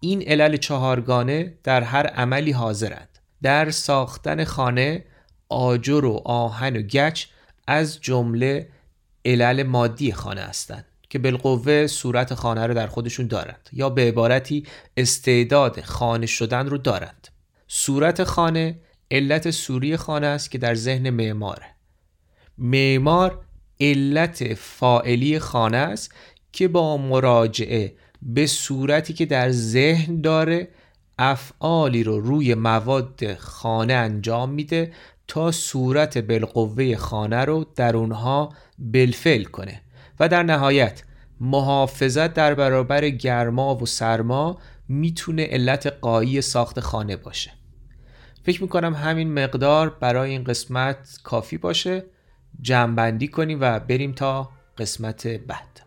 این 0.00 0.22
علل 0.22 0.56
چهارگانه 0.56 1.58
در 1.64 1.82
هر 1.82 2.06
عملی 2.06 2.52
حاضرند 2.52 3.18
در 3.42 3.70
ساختن 3.70 4.44
خانه 4.44 5.04
آجر 5.54 6.04
و 6.04 6.22
آهن 6.24 6.76
و 6.76 6.82
گچ 6.82 7.26
از 7.66 8.00
جمله 8.00 8.68
علل 9.24 9.62
مادی 9.62 10.12
خانه 10.12 10.40
هستند 10.40 10.84
که 11.10 11.18
بالقوه 11.18 11.86
صورت 11.86 12.34
خانه 12.34 12.66
رو 12.66 12.74
در 12.74 12.86
خودشون 12.86 13.26
دارند 13.26 13.68
یا 13.72 13.90
به 13.90 14.02
عبارتی 14.02 14.66
استعداد 14.96 15.80
خانه 15.80 16.26
شدن 16.26 16.66
رو 16.66 16.78
دارند. 16.78 17.28
صورت 17.68 18.24
خانه 18.24 18.78
علت 19.10 19.50
سوری 19.50 19.96
خانه 19.96 20.26
است 20.26 20.50
که 20.50 20.58
در 20.58 20.74
ذهن 20.74 21.10
معماره. 21.10 21.66
معمار 22.58 23.44
علت 23.80 24.54
فائلی 24.54 25.38
خانه 25.38 25.76
است 25.76 26.14
که 26.52 26.68
با 26.68 26.96
مراجعه 26.96 27.94
به 28.22 28.46
صورتی 28.46 29.12
که 29.12 29.26
در 29.26 29.50
ذهن 29.50 30.20
داره 30.20 30.68
افعالی 31.18 32.04
رو 32.04 32.20
روی 32.20 32.54
مواد 32.54 33.34
خانه 33.34 33.94
انجام 33.94 34.50
میده 34.50 34.92
تا 35.28 35.52
صورت 35.52 36.18
بالقوه 36.18 36.96
خانه 36.96 37.44
رو 37.44 37.66
در 37.76 37.96
اونها 37.96 38.52
بلفل 38.78 39.44
کنه 39.44 39.80
و 40.20 40.28
در 40.28 40.42
نهایت 40.42 41.02
محافظت 41.40 42.34
در 42.34 42.54
برابر 42.54 43.08
گرما 43.08 43.76
و 43.76 43.86
سرما 43.86 44.58
می‌تونه 44.88 45.44
علت 45.44 45.86
قایی 45.86 46.40
ساخت 46.40 46.80
خانه 46.80 47.16
باشه. 47.16 47.50
فکر 48.42 48.62
می‌کنم 48.62 48.94
همین 48.94 49.34
مقدار 49.44 49.90
برای 49.90 50.30
این 50.30 50.44
قسمت 50.44 51.18
کافی 51.22 51.58
باشه. 51.58 52.04
جمعبندی 52.60 53.28
کنیم 53.28 53.58
و 53.60 53.80
بریم 53.80 54.12
تا 54.12 54.50
قسمت 54.78 55.26
بعد. 55.26 55.83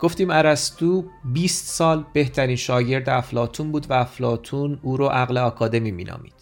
گفتیم 0.00 0.30
ارسطو 0.30 1.04
20 1.24 1.66
سال 1.66 2.04
بهترین 2.12 2.56
شاگرد 2.56 3.08
افلاتون 3.08 3.72
بود 3.72 3.90
و 3.90 3.92
افلاتون 3.92 4.78
او 4.82 4.96
رو 4.96 5.06
عقل 5.06 5.38
آکادمی 5.38 5.90
مینامید. 5.90 6.34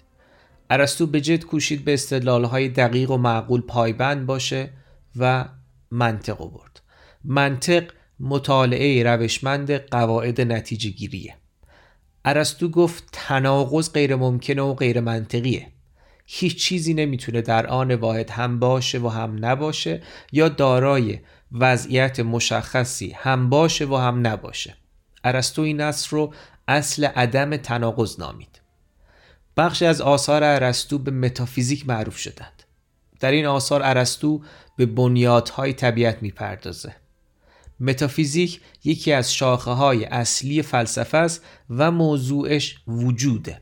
ارسطو 0.71 1.07
به 1.07 1.21
جد 1.21 1.45
کوشید 1.45 1.85
به 1.85 1.95
استدلالهای 1.95 2.69
دقیق 2.69 3.11
و 3.11 3.16
معقول 3.16 3.61
پایبند 3.61 4.27
باشه 4.27 4.71
و 5.16 5.45
منطق 5.90 6.38
برد. 6.38 6.81
منطق 7.25 7.85
مطالعه 8.21 9.03
روشمند 9.03 9.71
قواعد 9.71 10.40
نتیجه 10.40 10.90
گیریه. 10.90 11.35
ارسطو 12.25 12.69
گفت 12.69 13.05
تناقض 13.12 13.92
غیر 13.92 14.16
ممکنه 14.16 14.62
و 14.62 14.75
غیر 14.75 15.01
منطقیه. 15.01 15.66
هیچ 16.27 16.64
چیزی 16.64 16.95
نمی‌تونه 16.95 17.40
در 17.40 17.66
آن 17.66 17.95
واحد 17.95 18.31
هم 18.31 18.59
باشه 18.59 18.99
و 18.99 19.09
هم 19.09 19.45
نباشه 19.45 20.03
یا 20.33 20.49
دارای 20.49 21.19
وضعیت 21.53 22.21
مشخصی 22.21 23.11
هم 23.11 23.51
باشه 23.51 23.87
و 23.87 23.97
هم 23.97 24.27
نباشه. 24.27 24.77
ارسطو 25.25 25.63
این 25.63 25.81
اصل 25.81 26.09
رو 26.11 26.35
اصل 26.69 27.05
عدم 27.05 27.57
تناقض 27.57 28.21
نامید. 28.21 28.61
بخشی 29.57 29.87
از 29.87 30.01
آثار 30.01 30.45
ارسطو 30.45 30.99
به 30.99 31.11
متافیزیک 31.11 31.89
معروف 31.89 32.17
شدند. 32.17 32.63
در 33.21 33.31
این 33.31 33.47
آثار 33.47 33.83
ارسطو 33.83 34.43
به 34.77 34.87
بنیادهای 34.87 35.73
طبیعت 35.73 36.23
می‌پردازه. 36.23 36.97
متافیزیک 37.81 38.61
یکی 38.85 39.13
از 39.13 39.35
شاخه 39.35 39.71
های 39.71 40.05
اصلی 40.05 40.63
فلسفه 40.63 41.19
است 41.19 41.45
و 41.71 41.91
موضوعش 41.91 42.79
وجوده. 42.87 43.61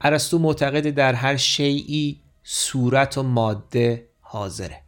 ارسطو 0.00 0.38
معتقد 0.38 0.90
در 0.90 1.14
هر 1.14 1.36
شیعی 1.36 2.20
صورت 2.42 3.18
و 3.18 3.22
ماده 3.22 4.08
حاضره 4.20 4.80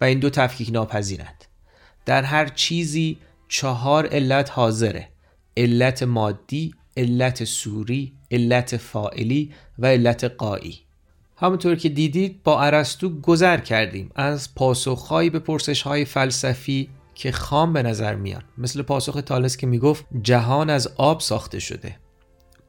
و 0.00 0.04
این 0.04 0.18
دو 0.18 0.30
تفکیک 0.30 0.70
ناپذیرند 0.72 1.44
در 2.06 2.22
هر 2.22 2.48
چیزی 2.48 3.18
چهار 3.48 4.06
علت 4.06 4.50
حاضره. 4.50 5.08
علت 5.56 6.02
مادی، 6.02 6.74
علت 6.96 7.44
سوری، 7.44 8.12
علت 8.30 8.76
فائلی 8.76 9.52
و 9.78 9.86
علت 9.86 10.24
قایی 10.24 10.78
همونطور 11.36 11.74
که 11.74 11.88
دیدید 11.88 12.42
با 12.42 12.62
ارسطو 12.62 13.20
گذر 13.20 13.56
کردیم 13.56 14.10
از 14.14 14.54
پاسخهایی 14.54 15.30
به 15.30 15.38
پرسشهای 15.38 16.04
فلسفی 16.04 16.88
که 17.14 17.32
خام 17.32 17.72
به 17.72 17.82
نظر 17.82 18.14
میان. 18.14 18.42
مثل 18.58 18.82
پاسخ 18.82 19.20
تالس 19.26 19.56
که 19.56 19.66
می‌گفت 19.66 20.06
جهان 20.22 20.70
از 20.70 20.88
آب 20.96 21.20
ساخته 21.20 21.58
شده. 21.58 21.96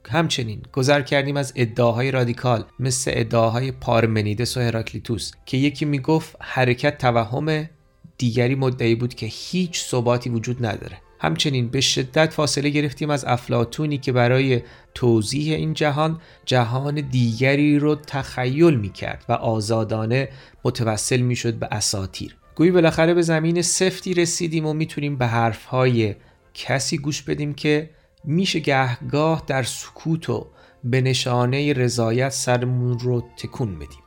همچنین 0.09 0.61
گذر 0.73 1.01
کردیم 1.01 1.37
از 1.37 1.53
ادعاهای 1.55 2.11
رادیکال 2.11 2.65
مثل 2.79 3.11
ادعاهای 3.13 3.71
پارمنیدس 3.71 4.57
و 4.57 4.59
هراکلیتوس 4.59 5.31
که 5.45 5.57
یکی 5.57 5.85
می‌گفت 5.85 6.35
حرکت 6.39 6.97
توهم 6.97 7.69
دیگری 8.17 8.55
مدعی 8.55 8.95
بود 8.95 9.13
که 9.13 9.25
هیچ 9.25 9.83
ثباتی 9.83 10.29
وجود 10.29 10.65
نداره. 10.65 10.97
همچنین 11.19 11.67
به 11.67 11.81
شدت 11.81 12.33
فاصله 12.33 12.69
گرفتیم 12.69 13.09
از 13.09 13.25
افلاتونی 13.25 13.97
که 13.97 14.11
برای 14.11 14.61
توضیح 14.93 15.55
این 15.55 15.73
جهان 15.73 16.21
جهان 16.45 16.95
دیگری 16.95 17.79
رو 17.79 17.95
تخیل 17.95 18.75
می 18.75 18.89
کرد 18.89 19.25
و 19.29 19.33
آزادانه 19.33 20.29
متوسل 20.63 21.19
می 21.19 21.35
شد 21.35 21.53
به 21.53 21.67
اساتیر 21.71 22.35
گویی 22.55 22.71
بالاخره 22.71 23.13
به 23.13 23.21
زمین 23.21 23.61
سفتی 23.61 24.13
رسیدیم 24.13 24.65
و 24.65 24.73
می‌تونیم 24.73 25.17
به 25.17 25.27
حرفهای 25.27 26.15
کسی 26.53 26.97
گوش 26.97 27.21
بدیم 27.21 27.53
که 27.53 27.89
میشه 28.23 28.59
گهگاه 28.59 29.43
در 29.47 29.63
سکوت 29.63 30.29
و 30.29 30.47
به 30.83 31.01
نشانه 31.01 31.73
رضایت 31.73 32.29
سرمون 32.29 32.99
رو 32.99 33.23
تکون 33.37 33.75
بدیم. 33.75 33.99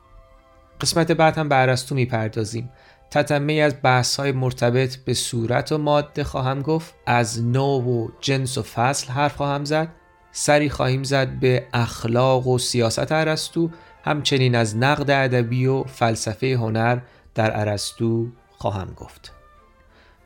قسمت 0.81 1.11
بعد 1.11 1.37
هم 1.37 1.49
به 1.49 1.55
عرستو 1.55 1.95
می‌پردازیم. 1.95 2.69
تتمه 3.11 3.53
از 3.53 3.75
بحث 3.83 4.15
های 4.15 4.31
مرتبط 4.31 4.95
به 4.95 5.13
صورت 5.13 5.71
و 5.71 5.77
ماده 5.77 6.23
خواهم 6.23 6.61
گفت. 6.61 6.93
از 7.05 7.43
نوع 7.43 7.83
و 7.83 8.07
جنس 8.21 8.57
و 8.57 8.63
فصل 8.63 9.11
حرف 9.11 9.35
خواهم 9.35 9.65
زد. 9.65 9.87
سری 10.31 10.69
خواهیم 10.69 11.03
زد 11.03 11.27
به 11.27 11.67
اخلاق 11.73 12.47
و 12.47 12.57
سیاست 12.57 13.11
ارسطو 13.11 13.69
همچنین 14.03 14.55
از 14.55 14.77
نقد 14.77 15.11
ادبی 15.11 15.65
و 15.65 15.83
فلسفه 15.83 16.57
هنر 16.57 16.99
در 17.35 17.59
ارسطو 17.59 18.27
خواهم 18.49 18.93
گفت. 18.95 19.31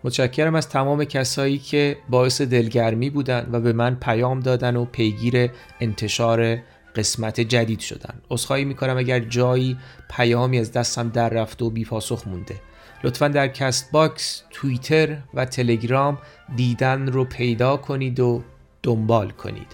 متشکرم 0.04 0.56
از 0.56 0.70
تمام 0.70 1.04
کسایی 1.04 1.58
که 1.58 1.98
باعث 2.10 2.42
دلگرمی 2.42 3.10
بودن 3.10 3.50
و 3.52 3.60
به 3.60 3.74
من 3.74 3.96
پیام 3.96 4.40
دادن 4.40 4.76
و 4.76 4.86
پیگیر 4.86 5.52
انتشار 5.80 6.58
قسمت 6.96 7.42
جدید 7.42 7.80
شدن 7.80 8.22
عذرخواهی 8.30 8.66
می‌کنم 8.66 8.98
اگر 8.98 9.20
جایی 9.20 9.78
پیامی 10.10 10.60
از 10.60 10.72
دستم 10.72 11.10
در 11.10 11.30
رفته 11.30 11.66
و 11.66 11.70
بی 11.70 11.86
پاسخ 11.86 12.28
مونده. 12.28 12.56
لطفا 13.04 13.28
در 13.28 13.48
Castbox، 13.48 14.44
توییتر 14.50 15.18
و 15.34 15.46
تلگرام 15.46 16.18
دیدن 16.56 17.08
رو 17.08 17.26
پیدا 17.26 17.78
کنید 17.78 18.20
و 18.20 18.44
دنبال 18.84 19.30
کنید. 19.30 19.68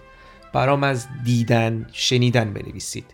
برام 0.53 0.83
از 0.83 1.07
دیدن 1.23 1.87
شنیدن 1.91 2.53
بنویسید. 2.53 3.05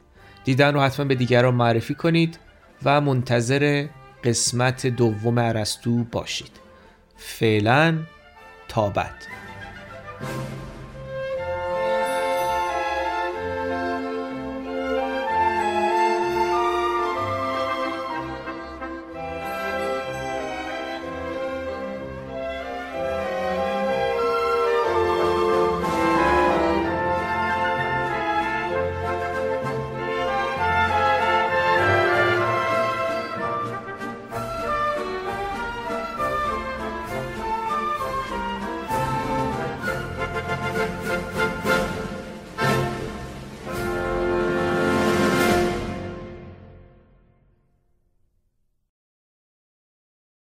دیدن 0.43 0.73
رو 0.73 0.81
حتما 0.81 1.05
به 1.05 1.15
دیگران 1.15 1.55
معرفی 1.55 1.93
کنید 1.93 2.39
و 2.83 3.01
منتظر 3.01 3.87
قسمت 4.23 4.87
دوم 4.87 5.37
ارسطو 5.37 6.03
باشید. 6.03 6.51
فعلا 7.17 7.97
تا 8.67 8.89
بعد 8.89 9.25